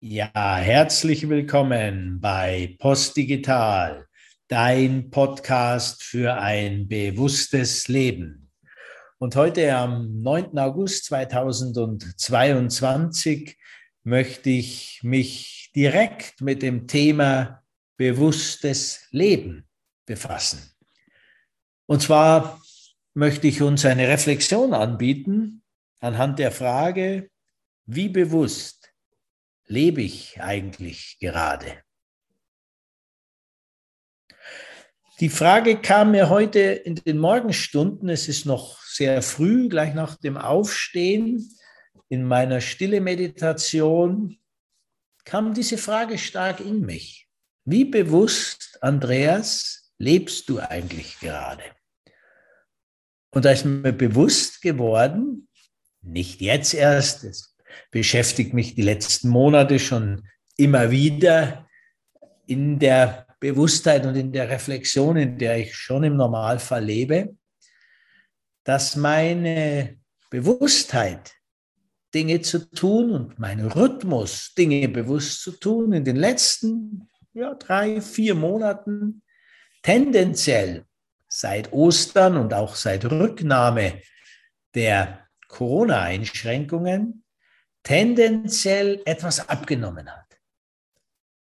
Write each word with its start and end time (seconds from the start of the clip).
Ja, 0.00 0.58
herzlich 0.58 1.28
willkommen 1.28 2.20
bei 2.20 2.76
Postdigital, 2.78 4.06
dein 4.46 5.10
Podcast 5.10 6.04
für 6.04 6.34
ein 6.34 6.86
bewusstes 6.86 7.88
Leben. 7.88 8.52
Und 9.18 9.34
heute 9.34 9.74
am 9.74 10.22
9. 10.22 10.56
August 10.56 11.06
2022 11.06 13.58
möchte 14.04 14.50
ich 14.50 15.00
mich 15.02 15.72
direkt 15.74 16.42
mit 16.42 16.62
dem 16.62 16.86
Thema 16.86 17.64
bewusstes 17.96 19.08
Leben 19.10 19.66
befassen. 20.06 20.62
Und 21.86 22.02
zwar 22.02 22.62
möchte 23.14 23.48
ich 23.48 23.62
uns 23.62 23.84
eine 23.84 24.06
Reflexion 24.06 24.74
anbieten 24.74 25.64
anhand 25.98 26.38
der 26.38 26.52
Frage, 26.52 27.30
wie 27.86 28.08
bewusst 28.08 28.77
lebe 29.68 30.02
ich 30.02 30.40
eigentlich 30.40 31.18
gerade? 31.20 31.82
Die 35.20 35.28
Frage 35.28 35.80
kam 35.80 36.12
mir 36.12 36.28
heute 36.28 36.60
in 36.60 36.94
den 36.94 37.18
Morgenstunden, 37.18 38.08
es 38.08 38.28
ist 38.28 38.46
noch 38.46 38.82
sehr 38.84 39.20
früh, 39.22 39.68
gleich 39.68 39.94
nach 39.94 40.16
dem 40.16 40.36
Aufstehen, 40.36 41.56
in 42.08 42.24
meiner 42.24 42.60
stille 42.60 43.00
Meditation, 43.00 44.38
kam 45.24 45.54
diese 45.54 45.76
Frage 45.76 46.18
stark 46.18 46.60
in 46.60 46.80
mich. 46.80 47.28
Wie 47.64 47.84
bewusst, 47.84 48.78
Andreas, 48.80 49.92
lebst 49.98 50.48
du 50.48 50.60
eigentlich 50.60 51.18
gerade? 51.18 51.64
Und 53.30 53.44
da 53.44 53.50
ist 53.50 53.64
mir 53.64 53.92
bewusst 53.92 54.62
geworden, 54.62 55.48
nicht 56.00 56.40
jetzt 56.40 56.72
erst, 56.72 57.24
es 57.24 57.57
beschäftigt 57.90 58.54
mich 58.54 58.74
die 58.74 58.82
letzten 58.82 59.28
Monate 59.28 59.78
schon 59.78 60.26
immer 60.56 60.90
wieder 60.90 61.68
in 62.46 62.78
der 62.78 63.26
Bewusstheit 63.40 64.04
und 64.06 64.16
in 64.16 64.32
der 64.32 64.48
Reflexion, 64.48 65.16
in 65.16 65.38
der 65.38 65.58
ich 65.58 65.74
schon 65.74 66.04
im 66.04 66.16
Normalfall 66.16 66.84
lebe, 66.84 67.36
dass 68.64 68.96
meine 68.96 69.98
Bewusstheit, 70.30 71.34
Dinge 72.14 72.40
zu 72.40 72.70
tun 72.70 73.10
und 73.10 73.38
mein 73.38 73.60
Rhythmus, 73.60 74.54
Dinge 74.56 74.88
bewusst 74.88 75.42
zu 75.42 75.52
tun, 75.52 75.92
in 75.92 76.04
den 76.04 76.16
letzten 76.16 77.08
ja, 77.34 77.54
drei, 77.54 78.00
vier 78.00 78.34
Monaten 78.34 79.22
tendenziell 79.82 80.86
seit 81.28 81.72
Ostern 81.72 82.36
und 82.36 82.54
auch 82.54 82.74
seit 82.74 83.04
Rücknahme 83.04 84.00
der 84.74 85.26
Corona-Einschränkungen 85.48 87.24
tendenziell 87.88 89.02
etwas 89.06 89.48
abgenommen 89.48 90.10
hat. 90.10 90.26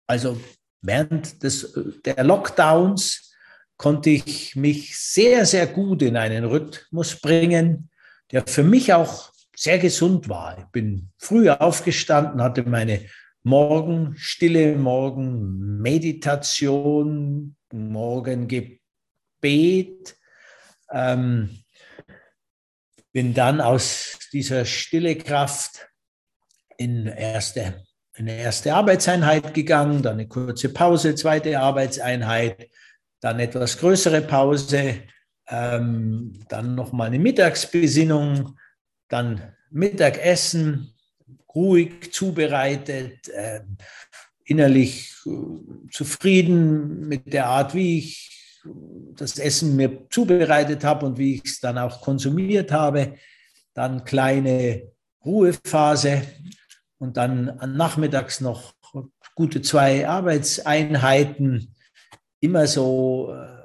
Also 0.07 0.39
während 0.83 1.43
des, 1.43 1.73
der 2.05 2.23
Lockdowns 2.25 3.35
konnte 3.79 4.11
ich 4.11 4.55
mich 4.55 4.99
sehr, 4.99 5.47
sehr 5.47 5.67
gut 5.67 6.03
in 6.03 6.19
einen 6.19 6.45
Rhythmus 6.45 7.19
bringen, 7.19 7.89
der 8.33 8.47
für 8.47 8.65
mich 8.65 8.93
auch 8.93 9.33
sehr 9.57 9.79
gesund 9.79 10.29
war. 10.29 10.59
Ich 10.59 10.67
bin 10.67 11.09
früher 11.17 11.63
aufgestanden, 11.63 12.43
hatte 12.43 12.65
meine 12.65 13.07
Morgenstille, 13.43 14.77
Morgenmeditation, 14.77 17.57
Morgengebet, 17.73 18.81
ähm, 20.91 21.65
bin 23.13 23.33
dann 23.33 23.63
aus 23.63 24.19
dieser 24.35 24.67
stille 24.67 25.17
Kraft 25.17 25.87
in, 26.79 27.07
erste, 27.07 27.85
in 28.15 28.29
eine 28.29 28.39
erste 28.39 28.75
Arbeitseinheit 28.75 29.55
gegangen, 29.55 30.03
dann 30.03 30.15
eine 30.15 30.29
kurze 30.29 30.69
Pause, 30.69 31.15
zweite 31.15 31.59
Arbeitseinheit, 31.59 32.71
dann 33.21 33.41
etwas 33.41 33.79
größere 33.79 34.23
Pause, 34.23 35.03
ähm, 35.49 36.45
dann 36.49 36.75
nochmal 36.75 37.09
eine 37.09 37.19
Mittagsbesinnung, 37.19 38.59
dann 39.09 39.55
Mittagessen, 39.71 40.95
ruhig 41.55 42.13
zubereitet, 42.13 43.29
äh, 43.29 43.61
innerlich 44.45 45.15
äh, 45.27 45.91
zufrieden 45.91 47.09
mit 47.09 47.33
der 47.33 47.47
Art, 47.47 47.75
wie 47.75 47.99
ich 47.99 48.63
das 49.15 49.39
Essen 49.39 49.77
mir 49.77 50.07
zubereitet 50.11 50.85
habe 50.85 51.07
und 51.07 51.19
wie 51.19 51.37
ich 51.37 51.45
es 51.45 51.61
dann 51.61 51.79
auch 51.79 52.01
konsumiert 52.01 52.73
habe. 52.73 53.15
Dann 53.75 54.05
kleine 54.05 54.93
Ruhephase, 55.25 56.23
und 56.99 57.17
dann 57.17 57.59
nachmittags 57.77 58.41
noch 58.41 58.75
gute 59.35 59.63
zwei 59.63 60.09
Arbeitseinheiten, 60.09 61.75
immer 62.41 62.67
so 62.67 63.35
äh, 63.35 63.57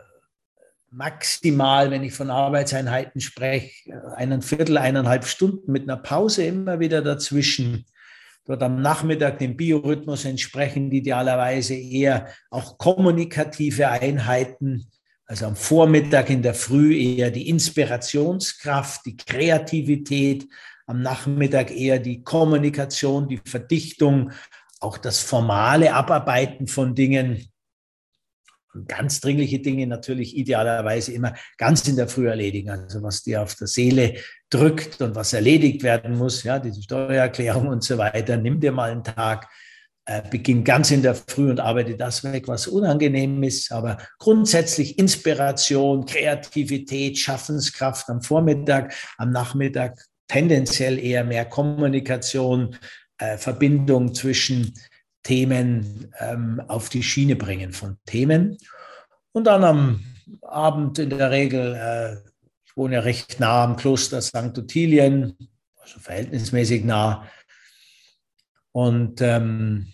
maximal, 0.91 1.89
wenn 1.91 2.03
ich 2.03 2.13
von 2.13 2.29
Arbeitseinheiten 2.29 3.21
spreche, 3.21 4.13
einen 4.15 4.41
Viertel, 4.41 4.77
eineinhalb 4.77 5.25
Stunden 5.25 5.71
mit 5.71 5.83
einer 5.83 5.97
Pause 5.97 6.43
immer 6.43 6.79
wieder 6.79 7.01
dazwischen. 7.01 7.85
Dort 8.45 8.63
am 8.63 8.81
Nachmittag 8.81 9.39
dem 9.39 9.55
Biorhythmus 9.55 10.25
entsprechend 10.25 10.93
idealerweise 10.93 11.75
eher 11.75 12.27
auch 12.49 12.77
kommunikative 12.77 13.89
Einheiten. 13.89 14.87
Also 15.25 15.45
am 15.45 15.55
Vormittag 15.55 16.29
in 16.29 16.41
der 16.41 16.55
Früh 16.55 16.97
eher 16.97 17.31
die 17.31 17.47
Inspirationskraft, 17.47 19.05
die 19.05 19.15
Kreativität, 19.15 20.47
am 20.91 21.01
Nachmittag 21.01 21.71
eher 21.71 21.99
die 21.99 22.21
Kommunikation, 22.21 23.29
die 23.29 23.39
Verdichtung, 23.43 24.31
auch 24.81 24.97
das 24.97 25.19
formale 25.19 25.93
Abarbeiten 25.93 26.67
von 26.67 26.95
Dingen. 26.95 27.47
ganz 28.87 29.19
dringliche 29.19 29.59
Dinge 29.59 29.87
natürlich 29.87 30.35
idealerweise 30.35 31.13
immer 31.13 31.33
ganz 31.57 31.87
in 31.87 31.95
der 31.95 32.07
Früh 32.07 32.27
erledigen. 32.27 32.69
Also 32.69 33.01
was 33.03 33.21
dir 33.23 33.41
auf 33.41 33.55
der 33.55 33.67
Seele 33.67 34.15
drückt 34.49 35.01
und 35.01 35.15
was 35.15 35.33
erledigt 35.33 35.83
werden 35.83 36.17
muss, 36.17 36.43
ja, 36.43 36.59
diese 36.59 36.81
Steuererklärung 36.81 37.67
und 37.67 37.83
so 37.83 37.97
weiter, 37.97 38.37
nimm 38.37 38.59
dir 38.59 38.71
mal 38.71 38.91
einen 38.91 39.03
Tag, 39.03 39.49
äh, 40.05 40.21
beginn 40.29 40.63
ganz 40.63 40.89
in 40.91 41.01
der 41.01 41.15
Früh 41.15 41.49
und 41.49 41.59
arbeite 41.59 41.95
das 41.95 42.23
weg, 42.23 42.47
was 42.47 42.67
unangenehm 42.67 43.43
ist. 43.43 43.71
Aber 43.71 43.97
grundsätzlich 44.19 44.97
Inspiration, 44.97 46.05
Kreativität, 46.05 47.17
Schaffenskraft 47.17 48.09
am 48.09 48.21
Vormittag, 48.21 48.93
am 49.17 49.31
Nachmittag 49.31 50.01
tendenziell 50.31 50.97
eher 50.97 51.25
mehr 51.25 51.43
Kommunikation, 51.43 52.77
äh, 53.17 53.37
Verbindung 53.37 54.15
zwischen 54.15 54.73
Themen 55.23 56.13
ähm, 56.19 56.61
auf 56.69 56.87
die 56.87 57.03
Schiene 57.03 57.35
bringen 57.35 57.73
von 57.73 57.97
Themen. 58.05 58.57
Und 59.33 59.45
dann 59.45 59.65
am 59.65 60.05
Abend 60.41 60.99
in 60.99 61.09
der 61.09 61.31
Regel, 61.31 61.75
äh, 61.75 62.29
ich 62.65 62.77
wohne 62.77 62.95
ja 62.95 62.99
recht 63.01 63.41
nah 63.41 63.65
am 63.65 63.75
Kloster 63.75 64.21
St. 64.21 64.57
Ottilien, 64.57 65.35
also 65.75 65.99
verhältnismäßig 65.99 66.85
nah. 66.85 67.27
Und 68.71 69.19
ähm, 69.19 69.93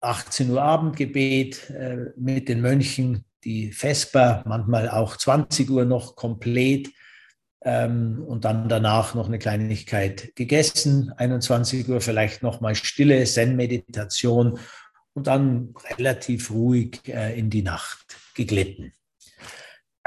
18 0.00 0.50
Uhr 0.50 0.62
Abendgebet 0.62 1.68
äh, 1.70 2.06
mit 2.16 2.48
den 2.48 2.62
Mönchen, 2.62 3.26
die 3.44 3.70
Vesper, 3.70 4.42
manchmal 4.46 4.88
auch 4.88 5.18
20 5.18 5.68
Uhr 5.68 5.84
noch 5.84 6.16
komplett 6.16 6.88
ähm, 7.62 8.24
und 8.26 8.44
dann 8.44 8.68
danach 8.68 9.14
noch 9.14 9.26
eine 9.26 9.38
Kleinigkeit 9.38 10.34
gegessen, 10.36 11.12
21 11.16 11.88
Uhr 11.88 12.00
vielleicht 12.00 12.42
nochmal 12.42 12.74
Stille, 12.74 13.24
Zen-Meditation 13.24 14.58
und 15.14 15.26
dann 15.26 15.74
relativ 15.98 16.50
ruhig 16.50 17.00
äh, 17.08 17.38
in 17.38 17.50
die 17.50 17.62
Nacht 17.62 18.16
geglitten. 18.34 18.92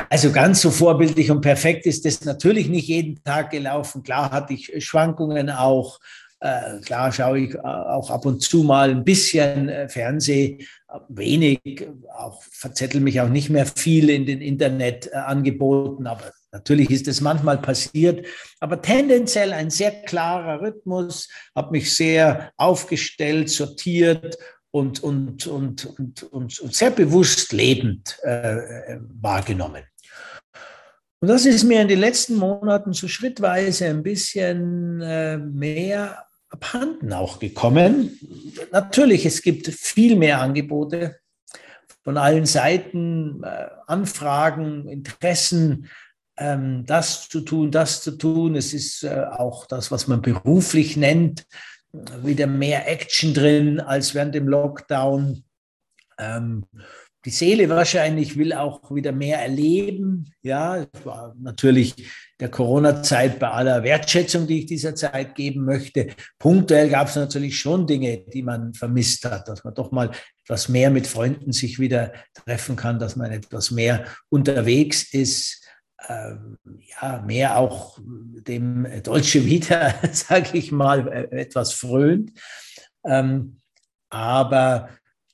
Also 0.09 0.31
ganz 0.31 0.61
so 0.61 0.71
vorbildlich 0.71 1.29
und 1.31 1.41
perfekt 1.41 1.85
ist 1.85 2.05
das 2.05 2.25
natürlich 2.25 2.69
nicht 2.69 2.87
jeden 2.87 3.23
Tag 3.23 3.51
gelaufen. 3.51 4.03
Klar 4.03 4.31
hatte 4.31 4.53
ich 4.53 4.71
Schwankungen 4.83 5.49
auch. 5.49 5.99
Äh, 6.41 6.79
klar 6.81 7.11
schaue 7.11 7.39
ich 7.39 7.53
äh, 7.55 7.59
auch 7.59 8.09
ab 8.09 8.25
und 8.25 8.41
zu 8.41 8.63
mal 8.63 8.89
ein 8.89 9.03
bisschen 9.03 9.69
äh, 9.69 9.87
Fernseh, 9.87 10.65
wenig, 11.07 11.87
auch 12.17 12.43
verzettel 12.51 12.99
mich 12.99 13.21
auch 13.21 13.29
nicht 13.29 13.49
mehr 13.49 13.65
viel 13.65 14.09
in 14.09 14.25
den 14.25 14.41
Internetangeboten, 14.41 16.07
aber 16.07 16.31
Natürlich 16.53 16.89
ist 16.91 17.07
es 17.07 17.21
manchmal 17.21 17.59
passiert, 17.59 18.27
aber 18.59 18.81
tendenziell 18.81 19.53
ein 19.53 19.69
sehr 19.69 19.91
klarer 20.03 20.61
Rhythmus, 20.61 21.29
habe 21.55 21.71
mich 21.71 21.95
sehr 21.95 22.51
aufgestellt, 22.57 23.49
sortiert 23.49 24.37
und, 24.69 25.01
und, 25.01 25.47
und, 25.47 25.85
und, 25.85 26.23
und, 26.23 26.59
und 26.59 26.75
sehr 26.75 26.91
bewusst 26.91 27.53
lebend 27.53 28.19
äh, 28.23 28.97
wahrgenommen. 29.21 29.83
Und 31.21 31.29
das 31.29 31.45
ist 31.45 31.63
mir 31.63 31.83
in 31.83 31.87
den 31.87 31.99
letzten 31.99 32.35
Monaten 32.35 32.91
so 32.91 33.07
schrittweise 33.07 33.85
ein 33.85 34.03
bisschen 34.03 35.01
äh, 35.01 35.37
mehr 35.37 36.25
abhanden 36.51 37.13
auch 37.13 37.39
gekommen. 37.39 38.19
Natürlich, 38.71 39.25
es 39.25 39.41
gibt 39.41 39.67
viel 39.67 40.15
mehr 40.15 40.41
Angebote 40.41 41.17
von 42.03 42.17
allen 42.17 42.45
Seiten, 42.45 43.43
äh, 43.43 43.67
Anfragen, 43.87 44.87
Interessen, 44.87 45.89
ähm, 46.37 46.85
das 46.85 47.29
zu 47.29 47.41
tun, 47.41 47.71
das 47.71 48.01
zu 48.01 48.11
tun. 48.11 48.55
Es 48.55 48.73
ist 48.73 49.03
äh, 49.03 49.25
auch 49.31 49.65
das, 49.65 49.91
was 49.91 50.07
man 50.07 50.21
beruflich 50.21 50.97
nennt, 50.97 51.45
wieder 52.23 52.47
mehr 52.47 52.87
Action 52.89 53.33
drin 53.33 53.79
als 53.79 54.15
während 54.15 54.35
dem 54.35 54.47
Lockdown. 54.47 55.43
Ähm, 56.17 56.65
die 57.25 57.29
Seele 57.29 57.69
wahrscheinlich 57.69 58.37
will 58.37 58.53
auch 58.53 58.93
wieder 58.93 59.11
mehr 59.11 59.39
erleben. 59.39 60.33
Ja, 60.41 60.87
natürlich 61.37 62.09
der 62.41 62.49
Corona-Zeit 62.49 63.39
bei 63.39 63.49
aller 63.49 63.83
Wertschätzung, 63.83 64.47
die 64.47 64.59
ich 64.59 64.65
dieser 64.65 64.95
Zeit 64.95 65.35
geben 65.35 65.63
möchte. 65.63 66.07
Punktuell 66.39 66.89
gab 66.89 67.07
es 67.07 67.15
natürlich 67.15 67.57
schon 67.57 67.85
Dinge, 67.85 68.25
die 68.33 68.41
man 68.41 68.73
vermisst 68.73 69.23
hat, 69.25 69.47
dass 69.47 69.63
man 69.63 69.75
doch 69.75 69.91
mal 69.91 70.09
etwas 70.43 70.67
mehr 70.67 70.89
mit 70.89 71.05
Freunden 71.05 71.51
sich 71.51 71.79
wieder 71.79 72.11
treffen 72.33 72.75
kann, 72.75 72.97
dass 72.97 73.15
man 73.15 73.31
etwas 73.31 73.69
mehr 73.69 74.05
unterwegs 74.29 75.13
ist. 75.13 75.63
Ähm, 76.09 76.57
ja, 76.99 77.21
mehr 77.21 77.57
auch 77.57 77.99
dem 78.01 78.87
Deutsche 79.03 79.45
wieder, 79.45 79.93
sage 80.11 80.57
ich 80.57 80.71
mal, 80.71 81.29
etwas 81.31 81.73
frönt. 81.73 82.31
Ähm, 83.05 83.61
aber 84.09 84.89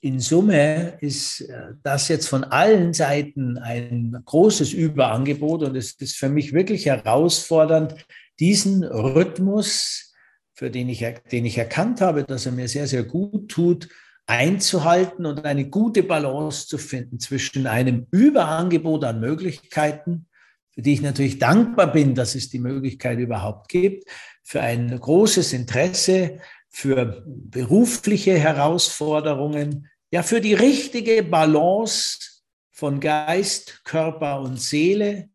in 0.08 0.20
Summe 0.20 0.98
ist 1.02 1.42
äh, 1.42 1.74
das 1.84 2.08
jetzt 2.08 2.28
von 2.28 2.44
allen 2.46 2.94
Seiten 2.94 3.58
ein 3.58 4.18
großes 4.26 4.74
Überangebot 4.74 5.64
und 5.64 5.76
es 5.76 5.92
ist 5.94 6.16
für 6.16 6.30
mich 6.30 6.54
wirklich 6.54 6.86
herausfordernd, 6.86 7.96
diesen 8.40 8.84
Rhythmus, 8.84 10.14
für 10.54 10.72
den 10.72 10.90
ich, 10.90 11.06
den 11.32 11.46
ich 11.46 11.58
erkannt 11.58 12.02
habe, 12.02 12.24
dass 12.24 12.46
er 12.46 12.52
mir 12.52 12.68
sehr, 12.68 12.88
sehr 12.88 13.04
gut 13.04 13.50
tut, 13.50 13.90
einzuhalten 14.26 15.26
und 15.26 15.46
eine 15.46 15.70
gute 15.70 16.04
Balance 16.04 16.68
zu 16.68 16.78
finden 16.78 17.20
zwischen 17.20 17.68
einem 17.68 18.08
Überangebot 18.12 19.04
an 19.04 19.20
Möglichkeiten, 19.20 20.28
für 20.72 20.82
die 20.82 20.94
ich 20.94 21.02
natürlich 21.02 21.40
dankbar 21.40 21.92
bin, 21.92 22.14
dass 22.14 22.36
es 22.36 22.50
die 22.50 22.60
Möglichkeit 22.60 23.20
überhaupt 23.20 23.70
gibt, 23.70 24.06
für 24.44 24.62
ein 24.62 24.98
großes 24.98 25.54
Interesse 25.54 26.40
für 26.70 27.24
berufliche 27.26 28.38
Herausforderungen, 28.38 29.90
ja 30.12 30.24
für 30.24 30.42
die 30.42 30.54
richtige 30.54 31.24
Balance 31.24 32.42
von 32.72 33.00
Geist, 33.00 33.84
Körper 33.84 34.42
und 34.42 34.62
Seele, 34.62 35.30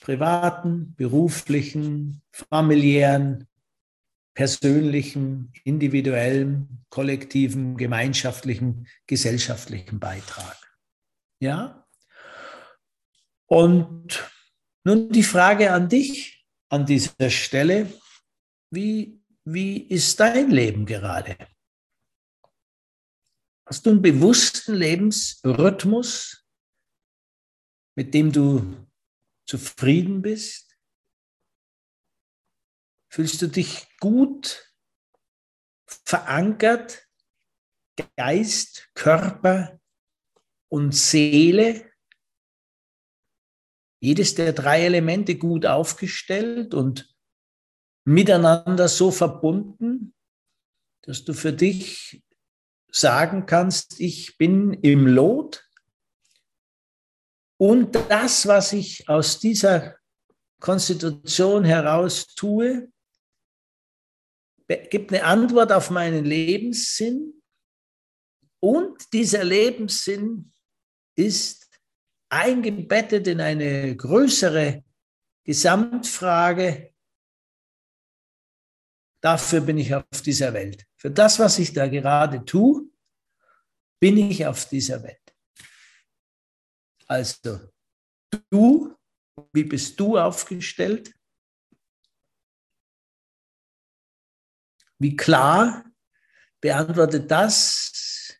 privaten, 0.00 0.94
beruflichen, 0.94 2.22
familiären, 2.30 3.48
persönlichen, 4.34 5.52
individuellen, 5.64 6.84
kollektiven, 6.90 7.76
gemeinschaftlichen, 7.76 8.86
gesellschaftlichen 9.06 9.98
Beitrag. 9.98 10.56
Ja? 11.40 11.84
Und 13.46 14.30
nun 14.84 15.10
die 15.10 15.24
Frage 15.24 15.72
an 15.72 15.88
dich 15.88 16.46
an 16.68 16.86
dieser 16.86 17.30
Stelle, 17.30 17.92
wie 18.70 19.18
wie 19.50 19.78
ist 19.78 20.20
dein 20.20 20.50
Leben 20.50 20.84
gerade? 20.84 21.36
Hast 23.68 23.84
du 23.84 23.90
einen 23.90 24.00
bewussten 24.00 24.74
Lebensrhythmus, 24.74 26.42
mit 27.96 28.14
dem 28.14 28.32
du 28.32 28.88
zufrieden 29.46 30.22
bist? 30.22 30.74
Fühlst 33.12 33.42
du 33.42 33.46
dich 33.46 33.86
gut 34.00 34.74
verankert, 35.86 37.06
Geist, 38.16 38.88
Körper 38.94 39.78
und 40.70 40.94
Seele? 40.94 41.92
Jedes 44.00 44.34
der 44.34 44.54
drei 44.54 44.86
Elemente 44.86 45.36
gut 45.36 45.66
aufgestellt 45.66 46.72
und 46.72 47.14
miteinander 48.06 48.88
so 48.88 49.10
verbunden, 49.10 50.14
dass 51.02 51.24
du 51.24 51.34
für 51.34 51.52
dich 51.52 52.24
sagen 53.00 53.46
kannst, 53.46 54.00
ich 54.00 54.36
bin 54.38 54.74
im 54.74 55.06
Lot. 55.06 55.64
Und 57.56 57.94
das, 58.08 58.46
was 58.46 58.72
ich 58.72 59.08
aus 59.08 59.38
dieser 59.40 59.96
Konstitution 60.60 61.64
heraus 61.64 62.34
tue, 62.34 62.92
gibt 64.90 65.12
eine 65.12 65.24
Antwort 65.24 65.72
auf 65.72 65.90
meinen 65.90 66.24
Lebenssinn. 66.24 67.42
Und 68.60 69.12
dieser 69.12 69.44
Lebenssinn 69.44 70.52
ist 71.16 71.68
eingebettet 72.28 73.28
in 73.28 73.40
eine 73.40 73.96
größere 73.96 74.84
Gesamtfrage, 75.44 76.87
Dafür 79.20 79.60
bin 79.60 79.78
ich 79.78 79.94
auf 79.94 80.22
dieser 80.24 80.52
Welt. 80.52 80.86
Für 80.96 81.10
das, 81.10 81.38
was 81.38 81.58
ich 81.58 81.72
da 81.72 81.88
gerade 81.88 82.44
tue, 82.44 82.88
bin 84.00 84.16
ich 84.16 84.46
auf 84.46 84.68
dieser 84.68 85.02
Welt. 85.02 85.34
Also, 87.06 87.60
du, 88.50 88.94
wie 89.52 89.64
bist 89.64 89.98
du 89.98 90.18
aufgestellt? 90.18 91.12
Wie 94.98 95.16
klar 95.16 95.84
beantwortet 96.60 97.30
das, 97.30 98.36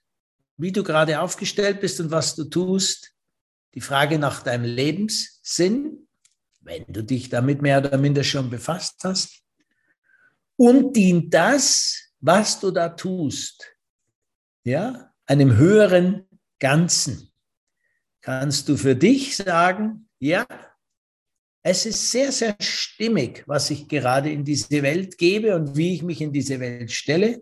wie 0.56 0.72
du 0.72 0.82
gerade 0.82 1.20
aufgestellt 1.20 1.80
bist 1.80 2.00
und 2.00 2.10
was 2.10 2.34
du 2.34 2.44
tust, 2.44 3.14
die 3.74 3.80
Frage 3.80 4.18
nach 4.18 4.42
deinem 4.42 4.64
Lebenssinn, 4.64 6.08
wenn 6.60 6.84
du 6.88 7.04
dich 7.04 7.28
damit 7.28 7.62
mehr 7.62 7.78
oder 7.78 7.96
minder 7.96 8.24
schon 8.24 8.50
befasst 8.50 9.04
hast? 9.04 9.47
Und 10.58 10.96
dient 10.96 11.32
das, 11.32 12.10
was 12.20 12.58
du 12.58 12.72
da 12.72 12.88
tust, 12.88 13.76
ja, 14.64 15.12
einem 15.24 15.56
höheren 15.56 16.26
Ganzen. 16.58 17.30
Kannst 18.20 18.68
du 18.68 18.76
für 18.76 18.96
dich 18.96 19.36
sagen, 19.36 20.08
ja, 20.18 20.46
es 21.62 21.86
ist 21.86 22.10
sehr, 22.10 22.32
sehr 22.32 22.56
stimmig, 22.60 23.44
was 23.46 23.70
ich 23.70 23.88
gerade 23.88 24.30
in 24.30 24.44
diese 24.44 24.82
Welt 24.82 25.16
gebe 25.16 25.54
und 25.54 25.76
wie 25.76 25.94
ich 25.94 26.02
mich 26.02 26.20
in 26.20 26.32
diese 26.32 26.58
Welt 26.60 26.90
stelle. 26.90 27.40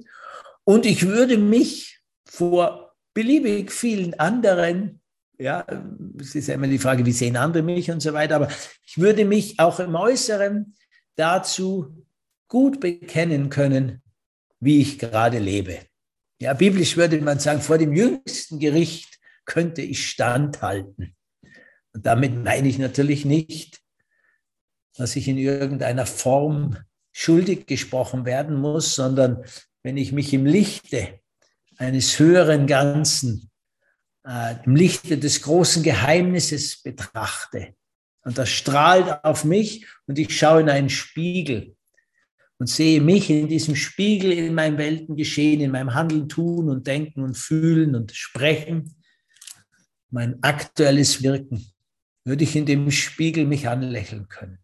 Und 0.64 0.84
ich 0.84 1.06
würde 1.06 1.38
mich 1.38 2.00
vor 2.28 2.94
beliebig 3.14 3.72
vielen 3.72 4.14
anderen, 4.18 5.00
ja, 5.38 5.64
es 6.20 6.34
ist 6.34 6.50
immer 6.50 6.66
die 6.66 6.78
Frage, 6.78 7.06
wie 7.06 7.12
sehen 7.12 7.36
andere 7.36 7.62
mich 7.62 7.90
und 7.90 8.00
so 8.00 8.12
weiter, 8.12 8.36
aber 8.36 8.48
ich 8.84 8.98
würde 8.98 9.24
mich 9.24 9.58
auch 9.58 9.80
im 9.80 9.94
Äußeren 9.94 10.74
dazu 11.14 12.05
gut 12.48 12.80
bekennen 12.80 13.50
können, 13.50 14.02
wie 14.60 14.80
ich 14.80 14.98
gerade 14.98 15.38
lebe. 15.38 15.78
Ja, 16.40 16.52
biblisch 16.52 16.96
würde 16.96 17.20
man 17.20 17.38
sagen, 17.38 17.60
vor 17.60 17.78
dem 17.78 17.94
jüngsten 17.94 18.58
Gericht 18.58 19.18
könnte 19.44 19.82
ich 19.82 20.06
standhalten. 20.06 21.14
Und 21.92 22.04
damit 22.04 22.34
meine 22.44 22.68
ich 22.68 22.78
natürlich 22.78 23.24
nicht, 23.24 23.80
dass 24.94 25.16
ich 25.16 25.28
in 25.28 25.38
irgendeiner 25.38 26.06
Form 26.06 26.76
schuldig 27.12 27.66
gesprochen 27.66 28.26
werden 28.26 28.56
muss, 28.56 28.94
sondern 28.94 29.44
wenn 29.82 29.96
ich 29.96 30.12
mich 30.12 30.32
im 30.34 30.44
Lichte 30.44 31.20
eines 31.78 32.18
höheren 32.18 32.66
Ganzen, 32.66 33.50
äh, 34.26 34.56
im 34.64 34.76
Lichte 34.76 35.16
des 35.16 35.42
großen 35.42 35.82
Geheimnisses 35.82 36.82
betrachte. 36.82 37.74
Und 38.22 38.36
das 38.36 38.50
strahlt 38.50 39.24
auf 39.24 39.44
mich 39.44 39.86
und 40.06 40.18
ich 40.18 40.36
schaue 40.36 40.60
in 40.60 40.68
einen 40.68 40.90
Spiegel 40.90 41.75
und 42.58 42.68
sehe 42.68 43.00
mich 43.00 43.28
in 43.30 43.48
diesem 43.48 43.76
Spiegel 43.76 44.32
in 44.32 44.54
meinem 44.54 44.78
Weltengeschehen, 44.78 45.60
in 45.60 45.70
meinem 45.70 45.94
Handeln, 45.94 46.28
Tun 46.28 46.70
und 46.70 46.86
Denken 46.86 47.22
und 47.22 47.36
Fühlen 47.36 47.94
und 47.94 48.12
Sprechen, 48.12 48.96
mein 50.10 50.42
aktuelles 50.42 51.22
Wirken, 51.22 51.66
würde 52.24 52.44
ich 52.44 52.56
in 52.56 52.66
dem 52.66 52.90
Spiegel 52.90 53.46
mich 53.46 53.68
anlächeln 53.68 54.28
können. 54.28 54.58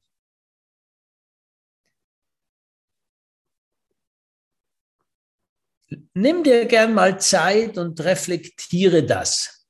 Nimm 6.15 6.43
dir 6.43 6.65
gern 6.67 6.95
mal 6.95 7.21
Zeit 7.21 7.77
und 7.77 8.01
reflektiere 8.01 9.05
das. 9.05 9.67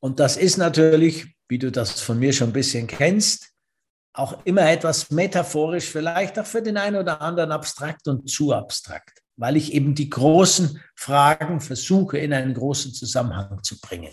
Und 0.00 0.18
das 0.18 0.36
ist 0.36 0.56
natürlich, 0.56 1.26
wie 1.48 1.58
du 1.58 1.70
das 1.70 2.00
von 2.00 2.18
mir 2.18 2.32
schon 2.32 2.50
ein 2.50 2.52
bisschen 2.52 2.86
kennst, 2.88 3.52
auch 4.12 4.44
immer 4.44 4.68
etwas 4.70 5.10
metaphorisch, 5.10 5.86
vielleicht 5.90 6.38
auch 6.38 6.46
für 6.46 6.62
den 6.62 6.76
einen 6.76 6.96
oder 6.96 7.20
anderen 7.20 7.52
abstrakt 7.52 8.08
und 8.08 8.28
zu 8.28 8.52
abstrakt, 8.52 9.22
weil 9.36 9.56
ich 9.56 9.72
eben 9.72 9.94
die 9.94 10.10
großen 10.10 10.80
Fragen 10.94 11.60
versuche 11.60 12.18
in 12.18 12.32
einen 12.32 12.54
großen 12.54 12.92
Zusammenhang 12.92 13.62
zu 13.62 13.80
bringen. 13.80 14.12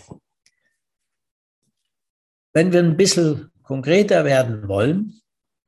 Wenn 2.52 2.72
wir 2.72 2.80
ein 2.80 2.96
bisschen 2.96 3.50
konkreter 3.62 4.24
werden 4.24 4.68
wollen, 4.68 5.20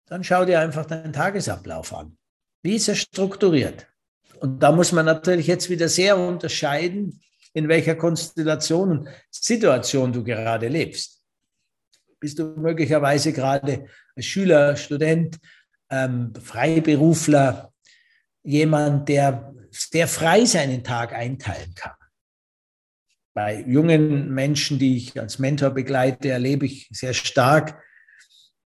dann 0.07 0.25
schau 0.25 0.45
dir 0.45 0.61
einfach 0.61 0.87
deinen 0.87 1.13
Tagesablauf 1.13 1.93
an. 1.95 2.17
Wie 2.63 2.77
ist 2.77 2.89
er 2.89 2.95
strukturiert? 2.95 3.87
Und 4.41 4.63
da 4.63 4.73
muss 4.73 4.93
man 4.93 5.05
natürlich 5.05 5.49
jetzt 5.49 5.69
wieder 5.69 5.89
sehr 5.89 6.17
unterscheiden, 6.17 7.21
in 7.53 7.69
welcher 7.69 7.97
Konstellation 7.97 8.91
und 8.91 9.09
Situation 9.31 10.13
du 10.13 10.23
gerade 10.23 10.69
lebst 10.69 11.19
bist 12.21 12.39
du 12.39 12.55
möglicherweise 12.57 13.33
gerade 13.33 13.87
Schüler, 14.23 14.77
Student, 14.77 15.39
ähm, 15.91 16.33
Freiberufler 16.43 17.73
jemand, 18.43 19.09
der 19.09 19.55
sehr 19.71 20.09
frei 20.09 20.45
seinen 20.45 20.83
Tag 20.85 21.13
einteilen 21.13 21.75
kann. 21.75 21.93
Bei 23.35 23.65
jungen 23.67 24.33
Menschen, 24.33 24.79
die 24.79 24.97
ich 24.97 25.21
als 25.21 25.39
Mentor 25.39 25.71
begleite, 25.71 26.31
erlebe 26.31 26.67
ich 26.67 26.89
sehr 26.91 27.15
stark, 27.15 27.81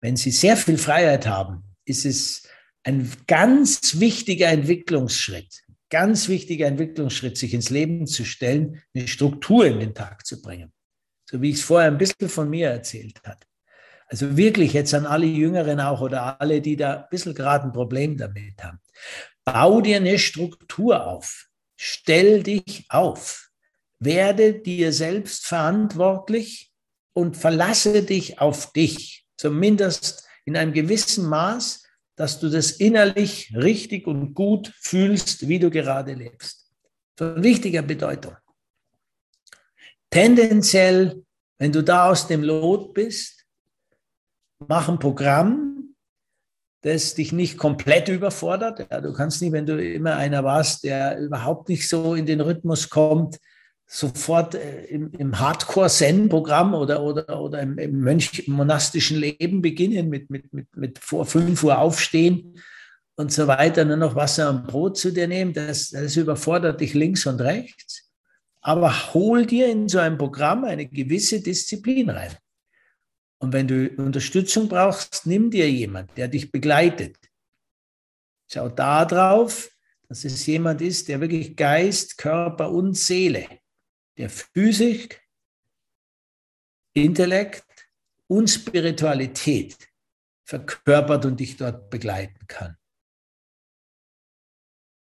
wenn 0.00 0.16
sie 0.16 0.30
sehr 0.30 0.56
viel 0.56 0.78
Freiheit 0.78 1.26
haben, 1.26 1.64
ist 1.84 2.06
es 2.06 2.48
ein 2.84 3.10
ganz 3.26 4.00
wichtiger 4.00 4.48
Entwicklungsschritt, 4.48 5.64
ganz 5.90 6.28
wichtiger 6.28 6.66
Entwicklungsschritt, 6.66 7.36
sich 7.36 7.52
ins 7.52 7.70
Leben 7.70 8.06
zu 8.06 8.24
stellen, 8.24 8.82
eine 8.94 9.08
Struktur 9.08 9.66
in 9.66 9.80
den 9.80 9.94
Tag 9.94 10.24
zu 10.24 10.40
bringen. 10.40 10.72
So 11.28 11.42
wie 11.42 11.50
ich 11.50 11.56
es 11.56 11.62
vorher 11.62 11.90
ein 11.90 11.98
bisschen 11.98 12.28
von 12.28 12.48
mir 12.48 12.70
erzählt 12.70 13.20
habe. 13.24 13.40
Also 14.10 14.36
wirklich 14.36 14.72
jetzt 14.72 14.92
an 14.92 15.06
alle 15.06 15.26
Jüngeren 15.26 15.80
auch 15.80 16.00
oder 16.00 16.40
alle, 16.40 16.60
die 16.60 16.76
da 16.76 16.96
ein 16.96 17.04
bisschen 17.10 17.32
gerade 17.32 17.66
ein 17.66 17.72
Problem 17.72 18.16
damit 18.16 18.62
haben. 18.62 18.80
Bau 19.44 19.80
dir 19.80 19.96
eine 19.96 20.18
Struktur 20.18 21.06
auf. 21.06 21.46
Stell 21.76 22.42
dich 22.42 22.86
auf. 22.88 23.50
Werde 24.00 24.54
dir 24.54 24.92
selbst 24.92 25.46
verantwortlich 25.46 26.72
und 27.12 27.36
verlasse 27.36 28.02
dich 28.02 28.40
auf 28.40 28.72
dich. 28.72 29.26
Zumindest 29.36 30.26
in 30.44 30.56
einem 30.56 30.72
gewissen 30.72 31.28
Maß, 31.28 31.84
dass 32.16 32.40
du 32.40 32.48
das 32.48 32.72
innerlich 32.72 33.54
richtig 33.54 34.08
und 34.08 34.34
gut 34.34 34.72
fühlst, 34.80 35.46
wie 35.46 35.60
du 35.60 35.70
gerade 35.70 36.14
lebst. 36.14 36.68
Von 37.16 37.42
wichtiger 37.44 37.82
Bedeutung. 37.82 38.34
Tendenziell, 40.10 41.22
wenn 41.58 41.70
du 41.70 41.84
da 41.84 42.10
aus 42.10 42.26
dem 42.26 42.42
Lot 42.42 42.92
bist, 42.92 43.39
mach 44.66 44.88
ein 44.88 44.98
Programm, 44.98 45.94
das 46.82 47.14
dich 47.14 47.32
nicht 47.32 47.58
komplett 47.58 48.08
überfordert. 48.08 48.86
Ja, 48.90 49.00
du 49.00 49.12
kannst 49.12 49.42
nicht, 49.42 49.52
wenn 49.52 49.66
du 49.66 49.82
immer 49.82 50.16
einer 50.16 50.44
warst, 50.44 50.84
der 50.84 51.18
überhaupt 51.18 51.68
nicht 51.68 51.88
so 51.88 52.14
in 52.14 52.26
den 52.26 52.40
Rhythmus 52.40 52.88
kommt, 52.88 53.38
sofort 53.86 54.54
äh, 54.54 54.84
im, 54.84 55.10
im 55.12 55.38
Hardcore-Zen-Programm 55.38 56.74
oder, 56.74 57.02
oder, 57.02 57.40
oder 57.40 57.60
im, 57.60 57.76
im 57.76 58.00
Mönch 58.00 58.46
monastischen 58.46 59.18
Leben 59.18 59.60
beginnen, 59.62 60.08
mit, 60.08 60.30
mit, 60.30 60.52
mit, 60.52 60.68
mit 60.76 60.98
vor 60.98 61.26
5 61.26 61.62
Uhr 61.64 61.78
aufstehen 61.78 62.54
und 63.16 63.32
so 63.32 63.46
weiter, 63.46 63.84
nur 63.84 63.96
noch 63.96 64.14
Wasser 64.14 64.48
und 64.48 64.66
Brot 64.66 64.96
zu 64.96 65.12
dir 65.12 65.26
nehmen. 65.26 65.52
Das, 65.52 65.90
das 65.90 66.16
überfordert 66.16 66.80
dich 66.80 66.94
links 66.94 67.26
und 67.26 67.40
rechts. 67.40 68.10
Aber 68.62 69.12
hol 69.12 69.44
dir 69.44 69.68
in 69.68 69.88
so 69.88 69.98
ein 69.98 70.16
Programm 70.16 70.64
eine 70.64 70.86
gewisse 70.86 71.42
Disziplin 71.42 72.10
rein. 72.10 72.36
Und 73.40 73.54
wenn 73.54 73.66
du 73.66 73.88
Unterstützung 73.96 74.68
brauchst, 74.68 75.24
nimm 75.24 75.50
dir 75.50 75.70
jemand, 75.70 76.16
der 76.16 76.28
dich 76.28 76.52
begleitet. 76.52 77.16
Schau 78.52 78.68
da 78.68 79.04
drauf, 79.06 79.70
dass 80.08 80.24
es 80.24 80.44
jemand 80.46 80.82
ist, 80.82 81.08
der 81.08 81.20
wirklich 81.20 81.56
Geist, 81.56 82.18
Körper 82.18 82.70
und 82.70 82.94
Seele, 82.96 83.48
der 84.18 84.28
Physik, 84.28 85.26
Intellekt 86.92 87.64
und 88.26 88.48
Spiritualität 88.48 89.88
verkörpert 90.44 91.24
und 91.24 91.40
dich 91.40 91.56
dort 91.56 91.88
begleiten 91.88 92.46
kann. 92.46 92.76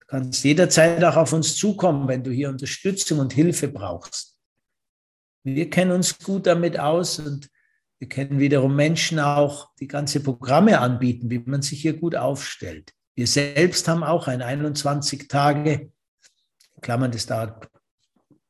Du 0.01 0.07
kannst 0.07 0.45
jederzeit 0.45 1.03
auch 1.05 1.17
auf 1.17 1.33
uns 1.33 1.57
zukommen, 1.57 2.09
wenn 2.09 2.25
du 2.25 2.31
hier 2.31 2.51
Unterstützung 2.51 3.21
und 3.21 3.33
Hilfe 3.33 3.69
brauchst. 3.69 4.37
Wir 5.45 5.71
kennen 5.71 5.93
uns 5.93 6.19
gut 6.19 6.47
damit 6.47 6.79
aus 6.79 7.21
und 7.21 7.49
wir 7.99 8.09
kennen 8.09 8.39
wiederum 8.39 8.77
Menschen 8.77 9.19
auch, 9.19 9.75
die 9.81 9.89
ganze 9.89 10.21
Programme 10.21 10.81
anbieten, 10.81 11.31
wie 11.31 11.41
man 11.41 11.63
sich 11.63 11.83
hier 11.83 11.95
gut 11.95 12.15
aufstellt. 12.15 12.93
Wir 13.17 13.27
selbst 13.27 13.89
haben 13.89 14.05
auch 14.05 14.29
ein 14.29 14.43
21 14.43 15.27
Tage, 15.27 15.91
Klammern, 16.81 17.11
das 17.11 17.27
dauert 17.27 17.69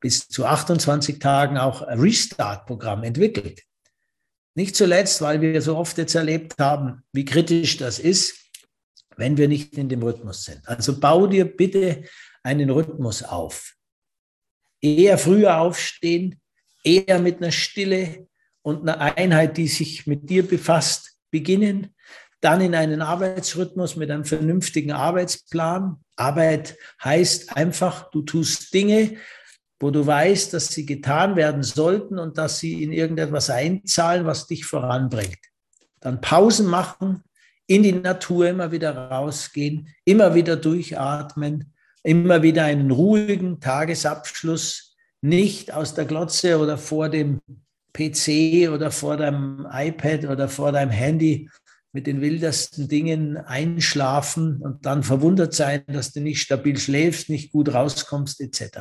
bis 0.00 0.28
zu 0.28 0.45
28 0.45 1.19
Tagen 1.19 1.57
auch 1.57 1.83
Restart-Programm 1.83 3.02
entwickelt. 3.05 3.62
Nicht 4.55 4.76
zuletzt, 4.76 5.23
weil 5.23 5.40
wir 5.40 5.62
so 5.62 5.76
oft 5.76 5.97
jetzt 5.99 6.14
erlebt 6.14 6.55
haben, 6.59 7.02
wie 7.12 7.25
kritisch 7.25 7.78
das 7.78 7.99
ist, 7.99 8.50
wenn 9.17 9.37
wir 9.37 9.49
nicht 9.49 9.78
in 9.78 9.88
dem 9.88 10.02
Rhythmus 10.02 10.45
sind. 10.45 10.67
Also 10.69 11.00
bau 11.00 11.26
dir 11.26 11.45
bitte 11.45 12.05
einen 12.43 12.71
Rhythmus 12.71 13.23
auf. 13.23 13.75
Eher 14.81 15.19
früher 15.19 15.59
aufstehen, 15.59 16.40
eher 16.85 17.19
mit 17.19 17.38
einer 17.38 17.50
Stille, 17.50 18.27
und 18.68 18.87
eine 18.87 19.16
Einheit, 19.16 19.56
die 19.56 19.66
sich 19.66 20.06
mit 20.06 20.28
dir 20.28 20.46
befasst, 20.46 21.16
beginnen. 21.30 21.94
Dann 22.42 22.60
in 22.60 22.75
einen 22.75 23.00
Arbeitsrhythmus 23.00 23.96
mit 23.96 24.10
einem 24.10 24.25
vernünftigen 24.25 24.92
Arbeitsplan. 24.92 25.96
Arbeit 26.16 26.76
heißt 27.02 27.56
einfach, 27.56 28.10
du 28.10 28.22
tust 28.22 28.72
Dinge, 28.75 29.16
wo 29.80 29.90
du 29.90 30.06
weißt, 30.06 30.52
dass 30.52 30.68
sie 30.68 30.84
getan 30.84 31.34
werden 31.34 31.62
sollten 31.62 32.18
und 32.18 32.37
dass 32.37 32.58
sie 32.58 32.82
in 32.82 32.92
irgendetwas 32.92 33.48
einzahlen, 33.48 34.26
was 34.26 34.46
dich 34.46 34.66
voranbringt. 34.66 35.38
Dann 36.00 36.20
Pausen 36.20 36.66
machen, 36.66 37.25
in 37.66 37.82
die 37.82 37.92
Natur 37.92 38.48
immer 38.48 38.70
wieder 38.70 38.94
rausgehen, 38.96 39.94
immer 40.04 40.34
wieder 40.34 40.56
durchatmen, 40.56 41.72
immer 42.02 42.42
wieder 42.42 42.64
einen 42.64 42.90
ruhigen 42.90 43.60
Tagesabschluss, 43.60 44.96
nicht 45.22 45.72
aus 45.72 45.94
der 45.94 46.04
Glotze 46.04 46.58
oder 46.58 46.76
vor 46.76 47.08
dem 47.08 47.40
PC 47.99 48.71
oder 48.71 48.90
vor 48.93 49.17
deinem 49.17 49.67
iPad 49.71 50.26
oder 50.26 50.49
vor 50.49 50.71
deinem 50.73 50.90
Handy 50.90 51.50
mit 51.93 52.07
den 52.07 52.21
wildesten 52.21 52.87
Dingen 52.87 53.37
einschlafen 53.37 54.62
und 54.62 54.87
dann 54.87 55.02
verwundert 55.02 55.55
sein, 55.55 55.83
dass 55.88 56.12
du 56.12 56.21
nicht 56.21 56.40
stabil 56.40 56.78
schläfst, 56.78 57.28
nicht 57.28 57.50
gut 57.50 57.73
rauskommst, 57.73 58.40
etc. 58.40 58.78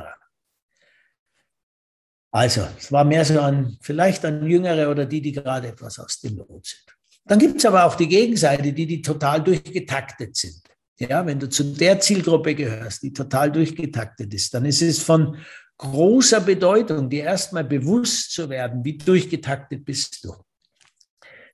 Also, 2.31 2.67
es 2.77 2.91
war 2.91 3.03
mehr 3.05 3.25
so 3.25 3.39
an, 3.39 3.77
vielleicht 3.81 4.23
an 4.25 4.45
Jüngere 4.45 4.91
oder 4.91 5.05
die, 5.05 5.21
die 5.21 5.31
gerade 5.31 5.69
etwas 5.69 5.97
aus 5.97 6.19
dem 6.19 6.37
Lot 6.37 6.67
sind. 6.67 6.85
Dann 7.25 7.39
gibt 7.39 7.57
es 7.57 7.65
aber 7.65 7.85
auch 7.85 7.95
die 7.95 8.07
Gegenseite, 8.07 8.71
die, 8.73 8.85
die 8.85 9.01
total 9.01 9.43
durchgetaktet 9.43 10.35
sind. 10.35 10.61
Ja, 10.99 11.25
wenn 11.25 11.39
du 11.39 11.49
zu 11.49 11.63
der 11.63 11.99
Zielgruppe 11.99 12.55
gehörst, 12.55 13.03
die 13.03 13.13
total 13.13 13.51
durchgetaktet 13.51 14.33
ist, 14.33 14.53
dann 14.53 14.65
ist 14.65 14.81
es 14.81 15.01
von 15.01 15.37
großer 15.77 16.41
Bedeutung, 16.41 17.09
dir 17.09 17.23
erstmal 17.23 17.63
bewusst 17.63 18.33
zu 18.33 18.49
werden, 18.49 18.83
wie 18.83 18.97
durchgetaktet 18.97 19.85
bist 19.85 20.23
du. 20.23 20.33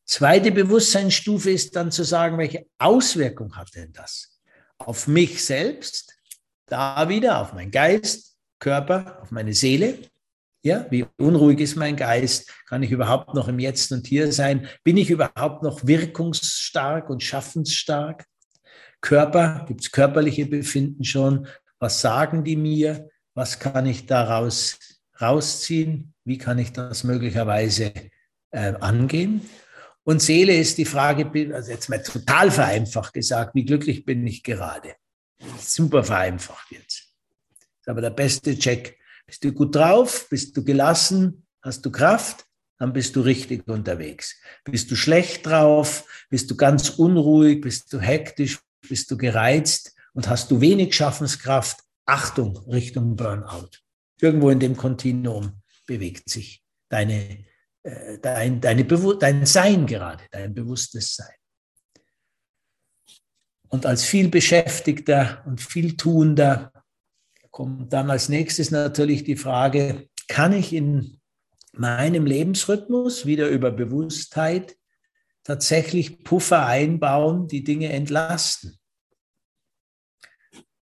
Zweite 0.06 0.52
Bewusstseinsstufe 0.52 1.52
ist 1.52 1.76
dann 1.76 1.92
zu 1.92 2.04
sagen, 2.04 2.38
welche 2.38 2.66
Auswirkung 2.78 3.56
hat 3.56 3.74
denn 3.76 3.94
das 3.94 4.34
auf 4.78 5.08
mich 5.08 5.44
selbst, 5.44 6.14
da 6.66 7.08
wieder 7.10 7.40
auf 7.40 7.54
meinen 7.54 7.72
Geist, 7.72 8.38
Körper, 8.60 9.22
auf 9.22 9.32
meine 9.32 9.54
Seele. 9.54 10.00
Ja, 10.64 10.88
wie 10.90 11.06
unruhig 11.18 11.60
ist 11.60 11.76
mein 11.76 11.98
Geist? 11.98 12.50
Kann 12.68 12.84
ich 12.84 12.92
überhaupt 12.92 13.34
noch 13.34 13.50
im 13.50 13.60
Jetzt 13.60 13.92
und 13.92 14.08
Hier 14.08 14.32
sein? 14.32 14.68
Bin 14.84 14.96
ich 14.96 15.10
überhaupt 15.10 15.64
noch 15.64 15.86
wirkungsstark 15.86 17.10
und 17.10 17.22
schaffensstark? 17.22 18.26
Körper, 19.02 19.66
gibt 19.68 19.82
es 19.82 19.92
körperliche 19.92 20.46
Befinden 20.46 21.04
schon? 21.04 21.48
Was 21.80 22.00
sagen 22.00 22.46
die 22.46 22.56
mir? 22.56 23.10
Was 23.34 23.60
kann 23.60 23.86
ich 23.86 24.06
daraus 24.06 24.78
rausziehen, 25.20 26.14
wie 26.26 26.38
kann 26.38 26.60
ich 26.60 26.74
das 26.74 27.04
möglicherweise 27.04 27.94
äh, 28.52 28.74
angehen. 28.80 29.42
Und 30.04 30.22
Seele 30.22 30.56
ist 30.56 30.78
die 30.78 30.86
Frage, 30.86 31.30
also 31.54 31.72
jetzt 31.72 31.90
mal 31.90 32.02
total 32.04 32.52
vereinfacht 32.52 33.14
gesagt, 33.14 33.56
wie 33.56 33.66
glücklich 33.66 34.06
bin 34.06 34.26
ich 34.28 34.44
gerade? 34.44 34.96
Super 35.60 36.04
vereinfacht 36.04 36.72
jetzt. 36.72 37.14
Ist 37.80 37.90
aber 37.90 38.02
der 38.02 38.10
beste 38.10 38.58
Check. 38.58 38.98
Bist 39.26 39.44
du 39.44 39.52
gut 39.54 39.76
drauf? 39.76 40.28
Bist 40.30 40.56
du 40.56 40.64
gelassen? 40.64 41.46
Hast 41.62 41.86
du 41.86 41.92
Kraft? 41.92 42.46
Dann 42.78 42.92
bist 42.92 43.16
du 43.16 43.22
richtig 43.22 43.68
unterwegs. 43.68 44.36
Bist 44.66 44.92
du 44.92 44.96
schlecht 44.96 45.46
drauf? 45.46 46.06
Bist 46.30 46.52
du 46.52 46.58
ganz 46.58 46.90
unruhig? 46.90 47.62
Bist 47.62 47.92
du 47.94 48.00
hektisch? 48.00 48.60
Bist 48.88 49.10
du 49.10 49.18
gereizt? 49.18 49.96
Und 50.14 50.28
hast 50.28 50.52
du 50.52 50.60
wenig 50.60 50.94
Schaffenskraft? 50.94 51.80
Achtung 52.06 52.58
Richtung 52.68 53.16
Burnout. 53.16 53.70
Irgendwo 54.20 54.50
in 54.50 54.60
dem 54.60 54.78
Kontinuum 54.78 55.62
bewegt 55.86 56.30
sich 56.30 56.64
deine, 56.90 57.46
äh, 57.84 58.20
dein, 58.20 58.62
deine 58.62 58.86
dein 58.86 59.46
Sein 59.46 59.86
gerade, 59.86 60.24
dein 60.32 60.54
bewusstes 60.54 61.16
Sein. 61.16 61.36
Und 63.70 63.86
als 63.86 64.04
viel 64.04 64.30
Beschäftigter 64.30 65.44
und 65.48 65.60
viel 65.60 65.98
Tuender 65.98 66.72
kommt 67.50 67.92
dann 67.92 68.12
als 68.12 68.30
nächstes 68.30 68.72
natürlich 68.72 69.24
die 69.24 69.36
Frage, 69.36 70.10
kann 70.28 70.54
ich 70.54 70.74
in 70.74 71.20
meinem 71.72 72.26
Lebensrhythmus 72.26 73.26
wieder 73.26 73.48
über 73.50 73.72
Bewusstheit 73.72 74.78
tatsächlich 75.44 76.24
Puffer 76.24 76.66
einbauen, 76.66 77.48
die 77.48 77.64
Dinge 77.64 77.92
entlasten? 77.92 78.78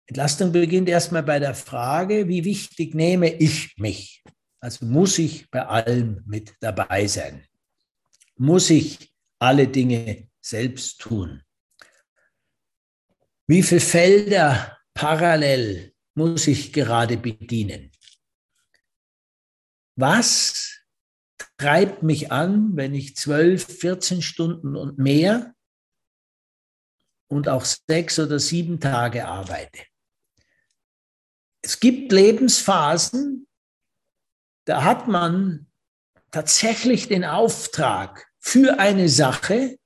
Entlastung 0.06 0.52
beginnt 0.52 0.88
erstmal 0.88 1.22
bei 1.22 1.38
der 1.38 1.54
Frage, 1.54 2.28
wie 2.28 2.44
wichtig 2.44 2.94
nehme 2.94 3.32
ich 3.34 3.76
mich? 3.78 4.22
Also 4.60 4.84
muss 4.86 5.18
ich 5.18 5.50
bei 5.50 5.66
allem 5.66 6.22
mit 6.26 6.54
dabei 6.60 7.06
sein? 7.06 7.46
Muss 8.36 8.70
ich 8.70 9.12
alle 9.38 9.66
Dinge 9.68 10.28
selbst 10.40 11.00
tun? 11.00 11.42
Wie 13.46 13.62
viele 13.62 13.80
Felder 13.80 14.78
parallel 14.94 15.94
muss 16.14 16.46
ich 16.46 16.72
gerade 16.72 17.16
bedienen? 17.16 17.90
Was 19.96 20.80
treibt 21.58 22.02
mich 22.02 22.32
an, 22.32 22.76
wenn 22.76 22.94
ich 22.94 23.16
zwölf, 23.16 23.66
14 23.66 24.22
Stunden 24.22 24.76
und 24.76 24.98
mehr 24.98 25.54
und 27.28 27.48
auch 27.48 27.64
sechs 27.64 28.18
oder 28.18 28.38
sieben 28.38 28.80
Tage 28.80 29.26
arbeite? 29.26 29.91
Es 31.62 31.78
gibt 31.80 32.10
Lebensphasen, 32.12 33.46
da 34.64 34.84
hat 34.84 35.08
man 35.08 35.66
tatsächlich 36.30 37.08
den 37.08 37.24
Auftrag 37.24 38.26
für 38.38 38.78
eine 38.78 39.08
Sache, 39.08 39.76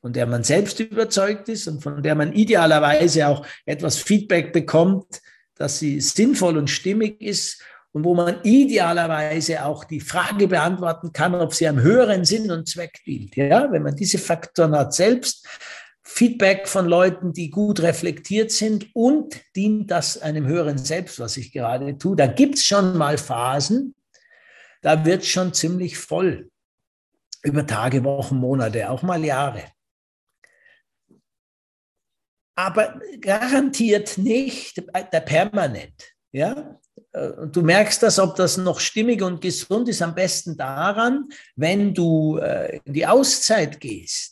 von 0.00 0.12
der 0.12 0.26
man 0.26 0.44
selbst 0.44 0.80
überzeugt 0.80 1.48
ist 1.48 1.68
und 1.68 1.82
von 1.82 2.02
der 2.02 2.14
man 2.14 2.32
idealerweise 2.32 3.26
auch 3.26 3.46
etwas 3.64 3.98
Feedback 3.98 4.52
bekommt, 4.52 5.20
dass 5.54 5.78
sie 5.78 6.00
sinnvoll 6.00 6.56
und 6.56 6.68
stimmig 6.68 7.20
ist 7.20 7.62
und 7.92 8.04
wo 8.04 8.14
man 8.14 8.42
idealerweise 8.42 9.64
auch 9.64 9.84
die 9.84 10.00
Frage 10.00 10.48
beantworten 10.48 11.12
kann, 11.12 11.34
ob 11.34 11.54
sie 11.54 11.68
einem 11.68 11.82
höheren 11.82 12.24
Sinn 12.24 12.50
und 12.50 12.68
Zweck 12.68 13.00
dient. 13.06 13.36
Ja, 13.36 13.70
wenn 13.70 13.82
man 13.82 13.94
diese 13.94 14.18
Faktoren 14.18 14.74
hat, 14.74 14.94
selbst 14.94 15.46
Feedback 16.14 16.68
von 16.68 16.86
Leuten, 16.86 17.32
die 17.32 17.50
gut 17.50 17.80
reflektiert 17.80 18.50
sind 18.50 18.94
und 18.94 19.40
dient 19.56 19.90
das 19.90 20.18
einem 20.18 20.46
höheren 20.46 20.76
Selbst, 20.76 21.18
was 21.18 21.38
ich 21.38 21.52
gerade 21.52 21.96
tue, 21.96 22.16
da 22.16 22.26
gibt 22.26 22.56
es 22.56 22.64
schon 22.64 22.98
mal 22.98 23.16
Phasen, 23.16 23.94
da 24.82 25.06
wird 25.06 25.24
schon 25.24 25.54
ziemlich 25.54 25.96
voll 25.96 26.50
über 27.42 27.66
Tage, 27.66 28.04
Wochen, 28.04 28.36
Monate, 28.36 28.90
auch 28.90 29.02
mal 29.02 29.24
Jahre. 29.24 29.64
Aber 32.56 33.00
garantiert 33.20 34.18
nicht 34.18 34.84
der 35.12 35.20
permanent. 35.20 36.14
Ja? 36.30 36.78
Und 37.12 37.56
du 37.56 37.62
merkst 37.62 38.02
das, 38.02 38.18
ob 38.18 38.36
das 38.36 38.58
noch 38.58 38.80
stimmig 38.80 39.22
und 39.22 39.40
gesund 39.40 39.88
ist, 39.88 40.02
am 40.02 40.14
besten 40.14 40.58
daran, 40.58 41.30
wenn 41.56 41.94
du 41.94 42.36
äh, 42.36 42.80
in 42.84 42.92
die 42.92 43.06
Auszeit 43.06 43.80
gehst. 43.80 44.31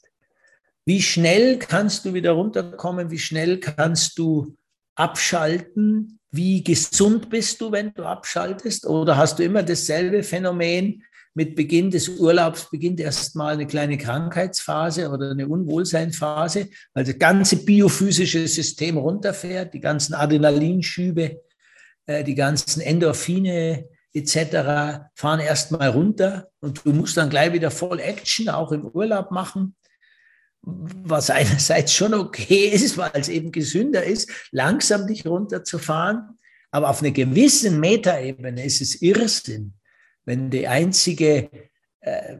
Wie 0.87 1.03
schnell 1.03 1.59
kannst 1.59 2.05
du 2.05 2.15
wieder 2.15 2.33
runterkommen? 2.33 3.11
Wie 3.11 3.19
schnell 3.19 3.61
kannst 3.61 4.19
du 4.19 4.57
abschalten? 4.95 6.19
Wie 6.31 6.63
gesund 6.63 7.29
bist 7.29 7.61
du, 7.61 7.73
wenn 7.73 7.93
du 7.93 8.05
abschaltest? 8.05 8.87
Oder 8.87 9.17
hast 9.17 9.39
du 9.39 9.45
immer 9.45 9.63
dasselbe 9.63 10.23
Phänomen? 10.23 11.03
Mit 11.33 11.55
Beginn 11.55 11.93
des 11.93 12.09
Urlaubs 12.09 12.71
beginnt 12.71 12.99
erstmal 12.99 13.55
eine 13.55 13.67
kleine 13.67 13.97
Krankheitsphase 13.97 15.11
oder 15.11 15.31
eine 15.31 15.47
Unwohlseinphase, 15.47 16.69
weil 16.93 17.05
das 17.05 17.19
ganze 17.21 17.57
biophysische 17.65 18.49
System 18.49 18.97
runterfährt, 18.97 19.73
die 19.73 19.79
ganzen 19.79 20.15
Adrenalinschübe, 20.15 21.41
äh, 22.07 22.25
die 22.25 22.35
ganzen 22.35 22.81
Endorphine 22.81 23.89
etc. 24.13 25.07
fahren 25.15 25.39
erstmal 25.39 25.91
runter 25.91 26.49
und 26.59 26.85
du 26.85 26.93
musst 26.93 27.17
dann 27.17 27.31
gleich 27.31 27.53
wieder 27.53 27.71
voll 27.71 28.01
Action 28.01 28.49
auch 28.49 28.73
im 28.73 28.87
Urlaub 28.87 29.31
machen 29.31 29.77
was 30.63 31.31
einerseits 31.31 31.93
schon 31.95 32.15
okay 32.15 32.69
ist, 32.69 32.99
weil 32.99 33.13
es 33.15 33.29
eben 33.29 33.53
gesünder 33.53 34.05
ist, 34.05 34.31
langsam 34.51 35.07
dich 35.07 35.27
runterzufahren. 35.27 36.39
Aber 36.71 36.91
auf 36.91 37.03
einer 37.03 37.11
gewissen 37.11 37.81
Metaebene 37.81 38.65
ist 38.65 38.81
es 38.81 39.03
Irrsinn, 39.03 39.75
wenn 40.25 40.51
die 40.51 40.69
einzige 40.69 41.51
äh, 42.01 42.37